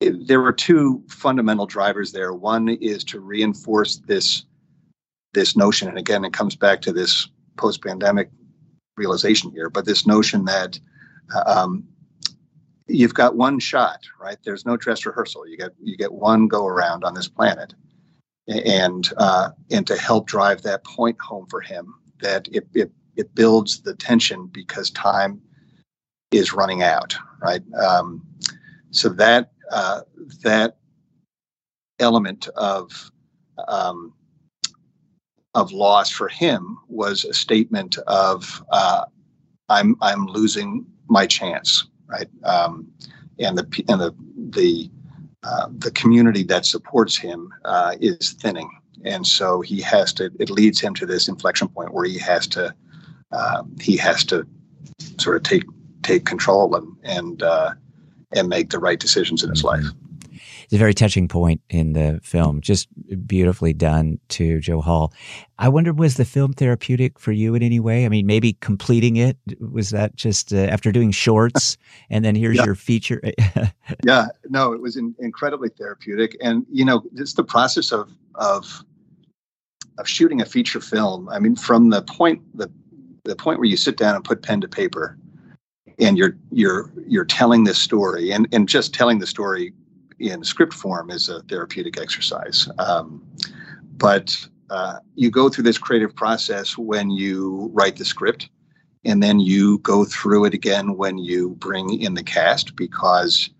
it, 0.00 0.26
there 0.26 0.40
were 0.40 0.52
two 0.52 1.02
fundamental 1.08 1.66
drivers 1.66 2.12
there. 2.12 2.32
One 2.32 2.68
is 2.68 3.04
to 3.04 3.20
reinforce 3.20 3.98
this 4.06 4.44
this 5.32 5.56
notion, 5.56 5.88
and 5.88 5.98
again, 5.98 6.24
it 6.24 6.32
comes 6.32 6.56
back 6.56 6.80
to 6.82 6.92
this 6.92 7.28
post-pandemic 7.56 8.30
realization 8.96 9.50
here, 9.50 9.70
but 9.70 9.84
this 9.84 10.06
notion 10.06 10.44
that 10.44 10.78
um, 11.46 11.84
you've 12.86 13.14
got 13.14 13.36
one 13.36 13.58
shot, 13.58 14.00
right? 14.20 14.38
There's 14.44 14.66
no 14.66 14.76
dress 14.76 15.06
rehearsal. 15.06 15.46
You 15.46 15.56
get 15.56 15.72
you 15.82 15.96
get 15.96 16.12
one 16.12 16.48
go 16.48 16.66
around 16.66 17.04
on 17.04 17.14
this 17.14 17.28
planet, 17.28 17.74
and 18.48 19.08
uh, 19.16 19.50
and 19.70 19.86
to 19.86 19.96
help 19.96 20.26
drive 20.26 20.62
that 20.62 20.84
point 20.84 21.20
home 21.20 21.46
for 21.48 21.60
him, 21.60 21.94
that 22.20 22.48
it 22.52 22.66
it 22.74 22.90
it 23.16 23.34
builds 23.34 23.82
the 23.82 23.94
tension 23.94 24.46
because 24.46 24.90
time 24.90 25.40
is 26.30 26.52
running 26.52 26.82
out, 26.82 27.16
right? 27.40 27.62
Um, 27.74 28.22
so 28.90 29.08
that 29.10 29.52
uh, 29.70 30.02
that 30.42 30.76
element 31.98 32.48
of 32.56 33.10
um, 33.68 34.12
of 35.54 35.72
loss 35.72 36.10
for 36.10 36.28
him 36.28 36.78
was 36.88 37.24
a 37.24 37.34
statement 37.34 37.98
of 38.06 38.62
uh, 38.72 39.04
I'm 39.68 39.96
I'm 40.00 40.26
losing 40.26 40.84
my 41.08 41.26
chance, 41.26 41.86
right? 42.06 42.28
Um, 42.44 42.88
and 43.38 43.58
the 43.58 43.84
and 43.88 44.00
the 44.00 44.14
the 44.50 44.90
uh, 45.42 45.68
the 45.78 45.90
community 45.90 46.42
that 46.44 46.64
supports 46.64 47.16
him 47.16 47.52
uh, 47.64 47.96
is 48.00 48.32
thinning, 48.32 48.70
and 49.04 49.26
so 49.26 49.60
he 49.60 49.80
has 49.80 50.12
to. 50.14 50.30
It 50.38 50.50
leads 50.50 50.80
him 50.80 50.94
to 50.94 51.06
this 51.06 51.28
inflection 51.28 51.68
point 51.68 51.92
where 51.92 52.04
he 52.04 52.18
has 52.18 52.46
to 52.48 52.74
uh, 53.32 53.62
he 53.80 53.96
has 53.96 54.24
to 54.24 54.46
sort 55.18 55.36
of 55.36 55.42
take 55.42 55.64
take 56.02 56.24
control 56.24 56.74
and 56.74 56.96
and 57.02 57.42
uh, 57.42 57.72
and 58.32 58.48
make 58.48 58.70
the 58.70 58.78
right 58.78 58.98
decisions 58.98 59.42
in 59.42 59.50
his 59.50 59.64
life. 59.64 59.84
It's 60.72 60.78
a 60.78 60.78
very 60.78 60.94
touching 60.94 61.28
point 61.28 61.60
in 61.68 61.92
the 61.92 62.18
film, 62.22 62.62
just 62.62 62.88
beautifully 63.26 63.74
done 63.74 64.18
to 64.30 64.58
Joe 64.58 64.80
Hall. 64.80 65.12
I 65.58 65.68
wonder, 65.68 65.92
was 65.92 66.14
the 66.14 66.24
film 66.24 66.54
therapeutic 66.54 67.18
for 67.18 67.30
you 67.30 67.54
in 67.54 67.62
any 67.62 67.78
way? 67.78 68.06
I 68.06 68.08
mean, 68.08 68.24
maybe 68.24 68.54
completing 68.54 69.16
it 69.16 69.36
was 69.60 69.90
that 69.90 70.16
just 70.16 70.50
uh, 70.50 70.56
after 70.56 70.90
doing 70.90 71.10
shorts 71.10 71.76
and 72.08 72.24
then 72.24 72.34
here's 72.34 72.56
yeah. 72.56 72.64
your 72.64 72.74
feature. 72.74 73.20
yeah, 74.06 74.28
no, 74.48 74.72
it 74.72 74.80
was 74.80 74.96
in, 74.96 75.14
incredibly 75.18 75.68
therapeutic, 75.68 76.38
and 76.40 76.64
you 76.70 76.86
know, 76.86 77.02
it's 77.16 77.34
the 77.34 77.44
process 77.44 77.92
of 77.92 78.10
of 78.36 78.82
of 79.98 80.08
shooting 80.08 80.40
a 80.40 80.46
feature 80.46 80.80
film. 80.80 81.28
I 81.28 81.38
mean, 81.38 81.54
from 81.54 81.90
the 81.90 82.00
point 82.00 82.40
the 82.56 82.72
the 83.24 83.36
point 83.36 83.58
where 83.58 83.68
you 83.68 83.76
sit 83.76 83.98
down 83.98 84.16
and 84.16 84.24
put 84.24 84.40
pen 84.40 84.62
to 84.62 84.68
paper 84.68 85.18
and 85.98 86.16
you're 86.16 86.34
you're 86.50 86.90
you're 87.06 87.26
telling 87.26 87.64
this 87.64 87.76
story 87.76 88.30
and 88.30 88.48
and 88.52 88.70
just 88.70 88.94
telling 88.94 89.18
the 89.18 89.26
story 89.26 89.74
in 90.22 90.44
script 90.44 90.72
form 90.72 91.10
is 91.10 91.28
a 91.28 91.42
therapeutic 91.42 92.00
exercise. 92.00 92.68
Um, 92.78 93.22
but 93.96 94.46
uh, 94.70 94.98
you 95.16 95.30
go 95.30 95.48
through 95.48 95.64
this 95.64 95.78
creative 95.78 96.14
process 96.14 96.78
when 96.78 97.10
you 97.10 97.70
write 97.74 97.96
the 97.96 98.04
script, 98.04 98.48
and 99.04 99.22
then 99.22 99.40
you 99.40 99.78
go 99.78 100.04
through 100.04 100.44
it 100.44 100.54
again 100.54 100.96
when 100.96 101.18
you 101.18 101.50
bring 101.58 102.00
in 102.00 102.14
the 102.14 102.22
cast 102.22 102.76
because 102.76 103.50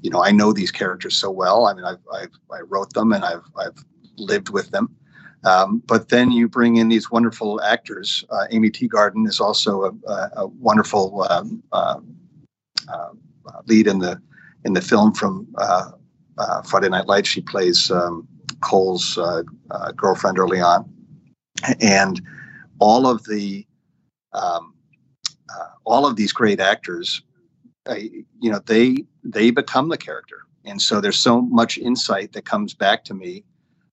you 0.00 0.10
know 0.10 0.22
I 0.22 0.30
know 0.30 0.52
these 0.52 0.70
characters 0.70 1.16
so 1.16 1.30
well. 1.30 1.66
I 1.66 1.74
mean, 1.74 1.84
I've, 1.84 1.98
I've 2.14 2.32
i 2.50 2.60
wrote 2.60 2.92
them 2.94 3.12
and 3.12 3.24
I've 3.24 3.44
I've 3.58 3.84
lived 4.16 4.50
with 4.50 4.70
them. 4.70 4.94
Um, 5.44 5.82
but 5.86 6.08
then 6.08 6.30
you 6.30 6.48
bring 6.48 6.76
in 6.76 6.88
these 6.88 7.10
wonderful 7.10 7.60
actors. 7.62 8.24
Uh, 8.30 8.46
Aimee 8.52 8.70
Teegarden 8.70 9.26
is 9.26 9.40
also 9.40 9.82
a, 9.82 10.10
a, 10.10 10.30
a 10.36 10.46
wonderful 10.46 11.26
um, 11.28 11.64
uh, 11.72 11.98
uh, 12.88 13.08
lead 13.66 13.88
in 13.88 13.98
the 13.98 14.22
in 14.64 14.72
the 14.72 14.80
film 14.80 15.12
from 15.12 15.48
uh, 16.38 16.42
uh, 16.42 16.62
Friday 16.62 16.88
Night 16.88 17.06
Lights. 17.06 17.28
She 17.28 17.40
plays 17.40 17.90
um, 17.90 18.26
Cole's 18.60 19.18
uh, 19.18 19.42
uh, 19.70 19.92
girlfriend 19.92 20.38
early 20.38 20.60
on, 20.60 20.90
and 21.80 22.20
all 22.78 23.06
of 23.06 23.24
the 23.24 23.66
um, 24.32 24.74
uh, 25.54 25.66
all 25.84 26.06
of 26.06 26.16
these 26.16 26.32
great 26.32 26.60
actors, 26.60 27.22
uh, 27.86 27.94
you 27.94 28.50
know, 28.50 28.60
they 28.66 29.04
they 29.24 29.50
become 29.50 29.88
the 29.88 29.98
character, 29.98 30.42
and 30.64 30.80
so 30.80 31.00
there's 31.00 31.18
so 31.18 31.42
much 31.42 31.78
insight 31.78 32.32
that 32.32 32.44
comes 32.44 32.74
back 32.74 33.04
to 33.04 33.14
me 33.14 33.44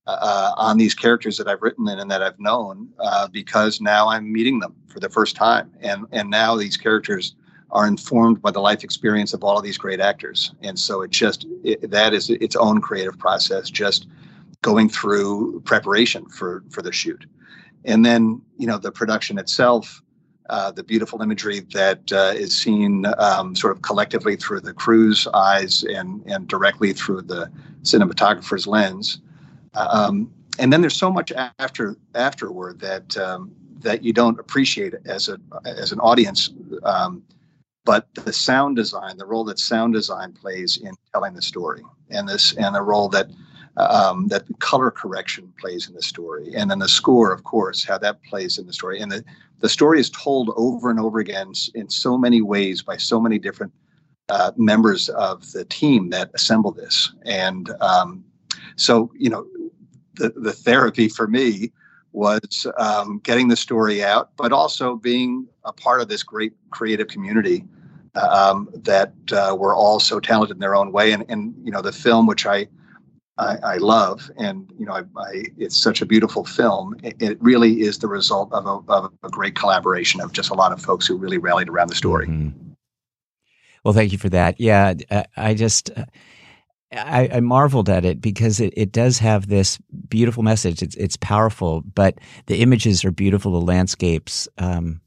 uh, 0.07 0.53
on 0.57 0.77
these 0.77 0.93
characters 0.93 1.37
that 1.37 1.47
I've 1.47 1.61
written 1.61 1.87
and 1.87 2.09
that 2.09 2.23
I've 2.23 2.39
known 2.39 2.89
uh, 2.99 3.27
because 3.27 3.79
now 3.81 4.09
I'm 4.09 4.31
meeting 4.31 4.59
them 4.59 4.75
for 4.87 4.99
the 4.99 5.09
first 5.09 5.35
time, 5.35 5.71
and 5.81 6.05
and 6.11 6.29
now 6.29 6.55
these 6.55 6.77
characters 6.77 7.35
are 7.71 7.87
informed 7.87 8.41
by 8.41 8.51
the 8.51 8.59
life 8.59 8.83
experience 8.83 9.33
of 9.33 9.43
all 9.43 9.57
of 9.57 9.63
these 9.63 9.77
great 9.77 9.99
actors, 9.99 10.53
and 10.61 10.77
so 10.77 11.01
it 11.01 11.11
just 11.11 11.45
it, 11.63 11.89
that 11.89 12.13
is 12.13 12.29
its 12.29 12.55
own 12.55 12.81
creative 12.81 13.17
process, 13.17 13.69
just 13.69 14.07
going 14.61 14.89
through 14.89 15.61
preparation 15.61 16.25
for 16.29 16.63
for 16.69 16.81
the 16.81 16.91
shoot, 16.91 17.25
and 17.85 18.05
then 18.05 18.41
you 18.57 18.67
know 18.67 18.77
the 18.77 18.91
production 18.91 19.37
itself. 19.37 20.01
Uh, 20.49 20.71
the 20.71 20.83
beautiful 20.83 21.21
imagery 21.21 21.59
that 21.59 22.11
uh, 22.11 22.33
is 22.35 22.57
seen 22.57 23.05
um, 23.19 23.55
sort 23.55 23.71
of 23.71 23.83
collectively 23.83 24.35
through 24.35 24.59
the 24.59 24.73
crew's 24.73 25.27
eyes 25.27 25.83
and, 25.83 26.23
and 26.25 26.47
directly 26.47 26.91
through 26.91 27.21
the 27.21 27.47
cinematographer's 27.83 28.65
lens 28.65 29.21
um, 29.75 30.31
and 30.57 30.71
then 30.73 30.81
there's 30.81 30.95
so 30.95 31.11
much 31.11 31.31
after 31.59 31.95
afterward 32.15 32.79
that 32.79 33.17
um, 33.17 33.51
that 33.79 34.03
you 34.03 34.13
don't 34.13 34.39
appreciate 34.39 34.93
as 35.05 35.29
a 35.29 35.39
as 35.65 35.91
an 35.91 35.99
audience. 35.99 36.51
Um, 36.83 37.23
but 37.85 38.07
the 38.13 38.33
sound 38.33 38.75
design, 38.75 39.17
the 39.17 39.25
role 39.25 39.43
that 39.45 39.59
sound 39.59 39.93
design 39.93 40.33
plays 40.33 40.77
in 40.77 40.93
telling 41.13 41.33
the 41.33 41.41
story, 41.41 41.83
and 42.09 42.27
this 42.27 42.53
and 42.55 42.75
the 42.75 42.81
role 42.81 43.09
that 43.09 43.29
um, 43.77 44.27
that 44.27 44.43
color 44.59 44.91
correction 44.91 45.53
plays 45.59 45.87
in 45.87 45.93
the 45.95 46.01
story, 46.01 46.53
and 46.55 46.69
then 46.69 46.79
the 46.79 46.89
score, 46.89 47.31
of 47.31 47.43
course, 47.43 47.83
how 47.83 47.97
that 47.97 48.21
plays 48.23 48.57
in 48.57 48.67
the 48.67 48.73
story, 48.73 48.99
and 48.99 49.11
the 49.11 49.23
the 49.59 49.69
story 49.69 49.99
is 49.99 50.09
told 50.09 50.51
over 50.55 50.89
and 50.89 50.99
over 50.99 51.19
again 51.19 51.51
in 51.75 51.89
so 51.89 52.17
many 52.17 52.41
ways 52.41 52.81
by 52.81 52.97
so 52.97 53.19
many 53.19 53.37
different 53.39 53.73
uh, 54.29 54.51
members 54.55 55.09
of 55.09 55.51
the 55.51 55.65
team 55.65 56.09
that 56.09 56.31
assemble 56.33 56.71
this, 56.71 57.13
and 57.23 57.71
um, 57.81 58.23
so 58.75 59.11
you 59.15 59.29
know 59.29 59.47
the, 60.15 60.29
the 60.35 60.53
therapy 60.53 61.07
for 61.07 61.27
me 61.27 61.71
was 62.11 62.67
um, 62.77 63.19
getting 63.23 63.47
the 63.47 63.55
story 63.55 64.03
out, 64.03 64.31
but 64.37 64.51
also 64.51 64.95
being 64.95 65.47
a 65.63 65.73
part 65.73 66.01
of 66.01 66.07
this 66.07 66.23
great 66.23 66.53
creative 66.71 67.07
community 67.07 67.65
um, 68.15 68.69
that 68.73 69.13
uh, 69.31 69.55
were 69.57 69.73
all 69.73 69.99
so 69.99 70.19
talented 70.19 70.55
in 70.55 70.59
their 70.59 70.75
own 70.75 70.91
way. 70.91 71.11
And, 71.11 71.25
and 71.29 71.53
you 71.63 71.71
know, 71.71 71.81
the 71.81 71.91
film, 71.91 72.25
which 72.25 72.45
I 72.45 72.67
I, 73.39 73.57
I 73.63 73.77
love, 73.77 74.29
and 74.37 74.69
you 74.77 74.85
know, 74.85 74.93
I, 74.93 75.03
I, 75.17 75.43
it's 75.57 75.77
such 75.77 76.01
a 76.01 76.05
beautiful 76.05 76.43
film. 76.43 76.97
It, 77.03 77.15
it 77.21 77.41
really 77.41 77.81
is 77.81 77.99
the 77.99 78.07
result 78.07 78.51
of 78.51 78.65
a, 78.65 78.91
of 78.91 79.13
a, 79.23 79.29
great 79.29 79.55
collaboration 79.55 80.19
of 80.19 80.33
just 80.33 80.49
a 80.49 80.53
lot 80.53 80.73
of 80.73 80.81
folks 80.81 81.07
who 81.07 81.15
really 81.15 81.37
rallied 81.37 81.69
around 81.69 81.87
the 81.87 81.95
story. 81.95 82.27
Mm-hmm. 82.27 82.73
Well, 83.85 83.93
thank 83.93 84.11
you 84.11 84.17
for 84.17 84.27
that. 84.29 84.59
Yeah, 84.59 84.93
I 85.37 85.53
just. 85.53 85.89
Uh, 85.95 86.05
I, 86.91 87.29
I, 87.33 87.39
marveled 87.39 87.89
at 87.89 88.03
it 88.03 88.19
because 88.19 88.59
it, 88.59 88.73
it 88.75 88.91
does 88.91 89.19
have 89.19 89.47
this 89.47 89.77
beautiful 90.07 90.41
message. 90.41 90.81
It's 90.81 90.95
it's 90.95 91.17
powerful, 91.17 91.81
but 91.93 92.17
the 92.47 92.61
images 92.61 93.05
are 93.05 93.11
beautiful. 93.11 93.51
The 93.51 93.65
landscapes, 93.65 94.47
um, 94.57 94.99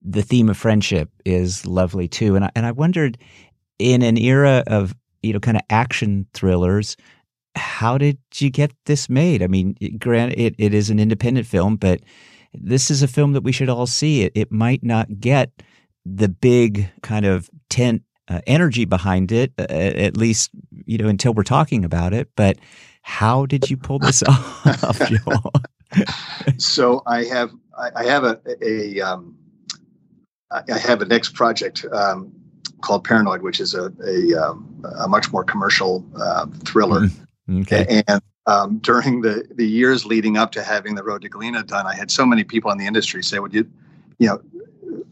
the 0.00 0.22
theme 0.22 0.48
of 0.48 0.56
friendship 0.56 1.10
is 1.24 1.66
lovely 1.66 2.08
too. 2.08 2.34
And 2.34 2.46
I, 2.46 2.50
and 2.54 2.64
I 2.64 2.72
wondered, 2.72 3.18
in 3.78 4.00
an 4.02 4.16
era 4.16 4.64
of 4.66 4.94
you 5.22 5.34
know 5.34 5.40
kind 5.40 5.58
of 5.58 5.62
action 5.68 6.26
thrillers, 6.32 6.96
how 7.56 7.98
did 7.98 8.18
you 8.36 8.48
get 8.48 8.72
this 8.86 9.10
made? 9.10 9.42
I 9.42 9.48
mean, 9.48 9.76
granted, 9.98 10.38
it, 10.38 10.54
it 10.56 10.72
is 10.72 10.88
an 10.88 10.98
independent 10.98 11.46
film, 11.46 11.76
but 11.76 12.00
this 12.54 12.90
is 12.90 13.02
a 13.02 13.08
film 13.08 13.32
that 13.34 13.42
we 13.42 13.52
should 13.52 13.68
all 13.68 13.86
see. 13.86 14.22
It 14.22 14.32
it 14.34 14.50
might 14.50 14.82
not 14.82 15.20
get 15.20 15.50
the 16.06 16.28
big 16.28 16.90
kind 17.02 17.26
of 17.26 17.50
tent 17.68 18.02
uh, 18.28 18.40
energy 18.46 18.84
behind 18.84 19.32
it, 19.32 19.52
uh, 19.58 19.64
at 19.68 20.16
least 20.16 20.50
you 20.92 20.98
know 20.98 21.08
until 21.08 21.32
we're 21.32 21.42
talking 21.42 21.84
about 21.84 22.12
it. 22.12 22.28
But 22.36 22.58
how 23.02 23.46
did 23.46 23.70
you 23.70 23.76
pull 23.76 23.98
this 23.98 24.22
off, 24.28 25.00
Joel? 25.08 25.52
so 26.58 27.02
I 27.06 27.24
have 27.24 27.50
I, 27.96 28.04
have 28.04 28.24
a, 28.24 28.40
a 28.62 29.00
um, 29.00 29.36
I 30.50 30.78
have 30.78 31.00
a 31.00 31.06
next 31.06 31.34
project 31.34 31.84
um, 31.92 32.32
called 32.82 33.04
Paranoid, 33.04 33.42
which 33.42 33.60
is 33.60 33.74
a 33.74 33.92
a, 34.06 34.34
um, 34.34 34.84
a 35.00 35.08
much 35.08 35.32
more 35.32 35.44
commercial 35.44 36.04
uh, 36.20 36.46
thriller. 36.64 37.08
Mm, 37.48 37.62
okay. 37.62 38.02
And 38.06 38.22
um, 38.46 38.78
during 38.78 39.22
the 39.22 39.48
the 39.54 39.66
years 39.66 40.04
leading 40.04 40.36
up 40.36 40.52
to 40.52 40.62
having 40.62 40.94
the 40.94 41.02
Road 41.02 41.22
to 41.22 41.28
Galena 41.28 41.62
done, 41.62 41.86
I 41.86 41.94
had 41.94 42.10
so 42.10 42.26
many 42.26 42.44
people 42.44 42.70
in 42.70 42.78
the 42.78 42.86
industry 42.86 43.22
say, 43.22 43.38
"Would 43.38 43.54
you, 43.54 43.68
you 44.18 44.28
know, 44.28 44.42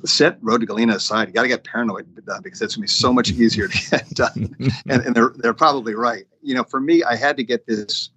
set 0.04 0.38
Road 0.40 0.60
to 0.60 0.66
Galena 0.66 0.94
aside. 0.96 1.28
You 1.28 1.34
got 1.34 1.42
to 1.42 1.48
get 1.48 1.64
Paranoid 1.64 2.24
done 2.24 2.42
because 2.42 2.60
it's 2.62 2.76
going 2.76 2.86
to 2.86 2.92
be 2.92 3.00
so 3.00 3.12
much 3.12 3.30
easier 3.30 3.68
to 3.68 3.90
get 3.90 4.10
done. 4.14 4.54
and, 4.88 5.02
and 5.02 5.14
they're 5.14 5.32
they're 5.36 5.54
probably 5.54 5.94
right. 5.94 6.24
You 6.42 6.54
know, 6.54 6.64
for 6.64 6.80
me, 6.80 7.02
I 7.02 7.16
had 7.16 7.36
to 7.36 7.44
get 7.44 7.66
this. 7.66 8.10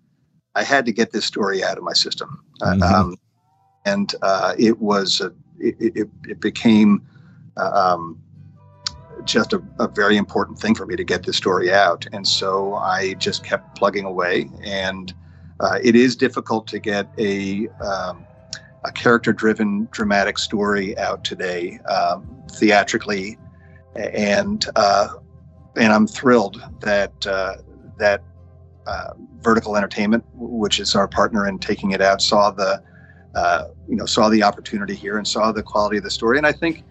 I 0.55 0.63
had 0.63 0.85
to 0.85 0.91
get 0.91 1.11
this 1.11 1.25
story 1.25 1.63
out 1.63 1.77
of 1.77 1.83
my 1.83 1.93
system, 1.93 2.43
uh, 2.61 2.73
mm-hmm. 2.73 2.83
um, 2.83 3.15
and 3.85 4.13
uh, 4.21 4.53
it 4.57 4.79
was 4.79 5.19
a, 5.19 5.33
it, 5.59 5.75
it, 5.97 6.09
it 6.27 6.39
became 6.39 7.01
uh, 7.57 7.95
um, 7.95 8.21
just 9.25 9.51
a, 9.51 9.63
a, 9.79 9.87
very 9.87 10.15
important 10.15 10.59
thing 10.59 10.75
for 10.75 10.85
me 10.85 10.95
to 10.95 11.03
get 11.03 11.23
this 11.23 11.37
story 11.37 11.73
out. 11.73 12.05
And 12.11 12.27
so 12.27 12.75
I 12.75 13.15
just 13.15 13.43
kept 13.43 13.75
plugging 13.75 14.05
away, 14.05 14.47
and 14.63 15.11
uh, 15.59 15.79
it 15.81 15.95
is 15.95 16.15
difficult 16.15 16.67
to 16.67 16.79
get 16.79 17.07
a 17.17 17.67
um, 17.79 18.25
a 18.85 18.91
character-driven 18.91 19.87
dramatic 19.91 20.37
story 20.37 20.97
out 20.97 21.23
today 21.23 21.79
um, 21.89 22.43
theatrically, 22.51 23.37
and 23.95 24.65
uh, 24.75 25.09
and 25.75 25.91
I'm 25.91 26.07
thrilled 26.07 26.61
that 26.81 27.25
uh, 27.25 27.55
that 27.97 28.23
uh, 28.85 29.13
Vertical 29.39 29.77
Entertainment, 29.77 30.23
which 30.33 30.79
is 30.79 30.95
our 30.95 31.07
partner 31.07 31.47
in 31.47 31.59
taking 31.59 31.91
it 31.91 32.01
out, 32.01 32.21
saw 32.21 32.51
the 32.51 32.81
uh, 33.35 33.65
you 33.87 33.95
know 33.95 34.05
saw 34.05 34.29
the 34.29 34.43
opportunity 34.43 34.95
here 34.95 35.17
and 35.17 35.27
saw 35.27 35.51
the 35.51 35.63
quality 35.63 35.97
of 35.97 36.03
the 36.03 36.11
story, 36.11 36.37
and 36.37 36.47
I 36.47 36.51
think 36.51 36.83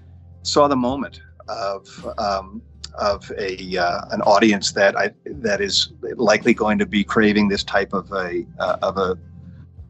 saw 0.42 0.68
the 0.68 0.76
moment 0.76 1.20
of 1.48 2.08
um, 2.18 2.62
of 2.98 3.30
a 3.38 3.76
uh, 3.76 4.02
an 4.10 4.22
audience 4.22 4.72
that 4.72 4.96
I 4.96 5.10
that 5.24 5.60
is 5.60 5.92
likely 6.16 6.54
going 6.54 6.78
to 6.78 6.86
be 6.86 7.04
craving 7.04 7.48
this 7.48 7.64
type 7.64 7.92
of 7.92 8.10
a 8.12 8.46
uh, 8.58 8.76
of 8.82 8.98
a 8.98 9.18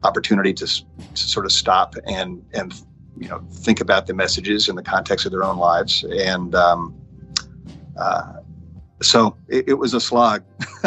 opportunity 0.05 0.53
to, 0.55 0.67
to 0.67 0.85
sort 1.15 1.47
of 1.47 1.53
stop 1.53 1.95
and 2.07 2.45
and 2.53 2.75
you 3.19 3.29
know 3.29 3.41
think 3.53 3.81
about 3.81 4.07
the 4.07 4.15
messages 4.15 4.69
in 4.69 4.77
the 4.77 4.83
context 4.83 5.27
of 5.27 5.33
their 5.33 5.45
own 5.45 5.59
lives. 5.59 6.05
And 6.05 6.55
um, 6.55 6.95
uh, 7.99 8.35
so 9.01 9.37
it, 9.49 9.69
it, 9.69 9.75
was 9.75 9.95
a 9.95 10.01
slog 10.01 10.45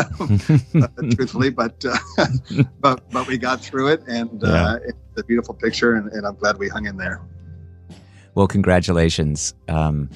truthfully 1.16 1.50
but 1.50 1.84
uh, 1.86 2.26
but 2.80 3.10
but 3.12 3.28
we 3.28 3.38
got 3.38 3.60
through 3.60 3.90
it 3.90 4.02
and 4.08 4.44
uh, 4.44 4.48
yeah. 4.48 4.66
uh, 4.66 4.80
it's 4.86 4.98
a 5.18 5.24
beautiful 5.24 5.54
picture 5.54 5.96
and, 5.96 6.10
and, 6.14 6.26
i'm 6.26 6.36
glad 6.36 6.58
we 6.58 6.70
hung 6.70 6.86
in 6.86 6.98
there. 6.98 7.22
Well 8.34 8.48
congratulations. 8.48 9.54
Um, 9.68 10.10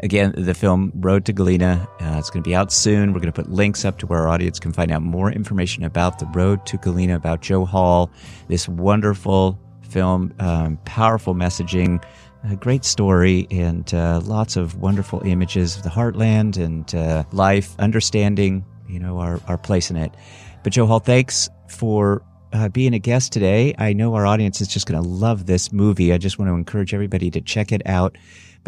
Again, 0.00 0.32
the 0.36 0.54
film 0.54 0.92
Road 0.94 1.24
to 1.24 1.32
Galena, 1.32 1.88
uh, 2.00 2.16
it's 2.18 2.30
going 2.30 2.42
to 2.42 2.48
be 2.48 2.54
out 2.54 2.72
soon. 2.72 3.12
We're 3.12 3.20
going 3.20 3.32
to 3.32 3.42
put 3.42 3.50
links 3.50 3.84
up 3.84 3.98
to 3.98 4.06
where 4.06 4.20
our 4.20 4.28
audience 4.28 4.60
can 4.60 4.72
find 4.72 4.92
out 4.92 5.02
more 5.02 5.30
information 5.32 5.82
about 5.82 6.20
the 6.20 6.26
Road 6.26 6.64
to 6.66 6.76
Galena, 6.76 7.16
about 7.16 7.40
Joe 7.40 7.64
Hall, 7.64 8.10
this 8.46 8.68
wonderful 8.68 9.58
film, 9.82 10.32
um, 10.38 10.78
powerful 10.84 11.34
messaging, 11.34 12.02
a 12.48 12.54
great 12.54 12.84
story, 12.84 13.48
and 13.50 13.92
uh, 13.92 14.20
lots 14.24 14.56
of 14.56 14.76
wonderful 14.76 15.20
images 15.24 15.76
of 15.76 15.82
the 15.82 15.88
heartland 15.88 16.56
and 16.56 16.94
uh, 16.94 17.24
life, 17.32 17.74
understanding, 17.80 18.64
you 18.88 19.00
know, 19.00 19.18
our, 19.18 19.40
our 19.48 19.58
place 19.58 19.90
in 19.90 19.96
it. 19.96 20.14
But 20.62 20.72
Joe 20.72 20.86
Hall, 20.86 21.00
thanks 21.00 21.48
for 21.68 22.22
uh, 22.52 22.68
being 22.68 22.94
a 22.94 22.98
guest 23.00 23.32
today. 23.32 23.74
I 23.78 23.92
know 23.92 24.14
our 24.14 24.26
audience 24.26 24.60
is 24.60 24.68
just 24.68 24.86
going 24.86 25.02
to 25.02 25.08
love 25.08 25.46
this 25.46 25.72
movie. 25.72 26.12
I 26.12 26.18
just 26.18 26.38
want 26.38 26.50
to 26.50 26.54
encourage 26.54 26.94
everybody 26.94 27.30
to 27.32 27.40
check 27.40 27.72
it 27.72 27.82
out. 27.84 28.16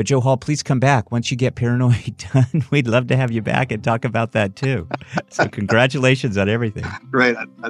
But 0.00 0.06
Joe 0.06 0.22
Hall, 0.22 0.38
please 0.38 0.62
come 0.62 0.80
back 0.80 1.12
once 1.12 1.30
you 1.30 1.36
get 1.36 1.56
Paranoid 1.56 2.16
done. 2.32 2.64
We'd 2.70 2.86
love 2.86 3.08
to 3.08 3.18
have 3.18 3.30
you 3.30 3.42
back 3.42 3.70
and 3.70 3.84
talk 3.84 4.06
about 4.06 4.32
that 4.32 4.56
too. 4.56 4.88
So 5.28 5.46
congratulations 5.46 6.38
on 6.38 6.48
everything. 6.48 6.86
Great. 7.10 7.36
I, 7.36 7.44
I, 7.62 7.66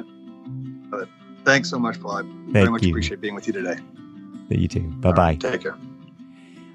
uh, 0.93 1.05
thanks 1.43 1.69
so 1.69 1.77
much, 1.77 1.99
Paul. 1.99 2.11
I 2.11 2.21
Thank 2.21 2.51
very 2.53 2.69
much 2.69 2.83
you. 2.83 2.91
appreciate 2.91 3.19
being 3.19 3.35
with 3.35 3.47
you 3.47 3.51
today. 3.51 3.75
You 4.47 4.69
too. 4.69 4.79
Bye 4.79 5.11
bye. 5.11 5.23
Right, 5.31 5.41
take 5.41 5.63
care. 5.63 5.75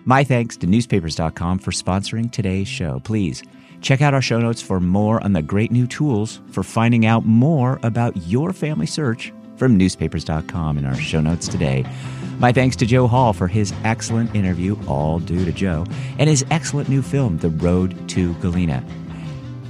My 0.04 0.24
thanks 0.24 0.58
to 0.58 0.66
newspapers.com 0.66 1.60
for 1.60 1.70
sponsoring 1.70 2.30
today's 2.30 2.68
show. 2.68 3.00
Please 3.02 3.42
check 3.80 4.02
out 4.02 4.12
our 4.12 4.20
show 4.20 4.38
notes 4.38 4.60
for 4.60 4.78
more 4.78 5.24
on 5.24 5.32
the 5.32 5.40
great 5.40 5.72
new 5.72 5.86
tools 5.86 6.42
for 6.50 6.64
finding 6.64 7.06
out 7.06 7.24
more 7.24 7.80
about 7.82 8.14
your 8.26 8.52
family 8.52 8.84
search 8.84 9.32
from 9.56 9.78
newspapers.com 9.78 10.76
in 10.76 10.84
our 10.84 10.96
show 10.96 11.22
notes 11.22 11.48
today. 11.48 11.86
My 12.38 12.52
thanks 12.52 12.76
to 12.76 12.86
Joe 12.86 13.06
Hall 13.06 13.32
for 13.32 13.48
his 13.48 13.72
excellent 13.82 14.34
interview, 14.34 14.76
all 14.86 15.20
due 15.20 15.46
to 15.46 15.52
Joe, 15.52 15.86
and 16.18 16.28
his 16.28 16.44
excellent 16.50 16.90
new 16.90 17.00
film, 17.00 17.38
The 17.38 17.48
Road 17.48 18.10
to 18.10 18.34
Galena. 18.34 18.84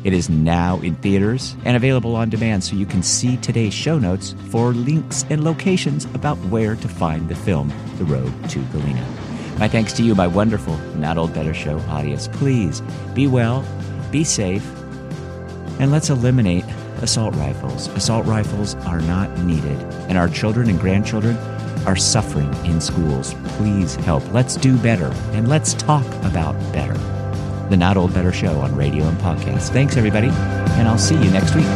It 0.02 0.12
is 0.12 0.29
now 0.29 0.81
in 0.81 0.96
theaters 0.96 1.57
and 1.64 1.76
available 1.76 2.16
on 2.16 2.29
demand, 2.29 2.64
so 2.64 2.74
you 2.74 2.85
can 2.85 3.05
see 3.05 3.37
today's 3.37 3.72
show 3.72 4.00
notes 4.00 4.35
for 4.50 4.72
links 4.72 5.24
and 5.31 5.44
locations 5.44 6.07
about 6.07 6.38
where 6.46 6.74
to 6.74 6.88
find 6.88 7.29
the 7.29 7.37
film, 7.37 7.72
The 7.98 8.05
Road 8.05 8.33
to 8.50 8.59
Galena. 8.72 9.07
My 9.61 9.68
thanks 9.68 9.92
to 9.94 10.02
you, 10.02 10.16
my 10.16 10.26
wonderful 10.26 10.76
Not 10.96 11.18
Old 11.18 11.33
Better 11.33 11.55
Show 11.55 11.79
audience. 11.88 12.26
Please 12.29 12.83
be 13.14 13.29
well, 13.29 13.64
be 14.11 14.24
safe, 14.24 14.66
and 15.79 15.92
let's 15.92 16.11
eliminate 16.11 16.64
assault 16.96 17.37
rifles. 17.37 17.87
Assault 17.88 18.26
rifles 18.26 18.74
are 18.87 19.00
not 19.02 19.38
needed, 19.38 19.81
and 20.09 20.18
our 20.18 20.29
children 20.29 20.68
and 20.68 20.81
grandchildren 20.81 21.37
are 21.87 21.96
suffering 21.96 22.53
in 22.64 22.81
schools. 22.81 23.35
Please 23.57 23.94
help. 23.96 24.22
Let's 24.33 24.57
do 24.57 24.77
better, 24.77 25.12
and 25.33 25.49
let's 25.49 25.75
talk 25.75 26.07
about 26.25 26.55
better. 26.72 26.94
The 27.68 27.77
Not 27.77 27.96
Old 27.96 28.12
Better 28.12 28.33
Show 28.33 28.61
on 28.61 28.77
radio 28.77 29.05
and 29.05 29.18
podcast. 29.18 29.70
Thanks, 29.70 29.96
everybody, 29.96 30.29
and 30.29 30.87
I'll 30.88 30.99
see 30.99 31.14
you 31.14 31.31
next 31.31 31.55
week. 31.55 31.66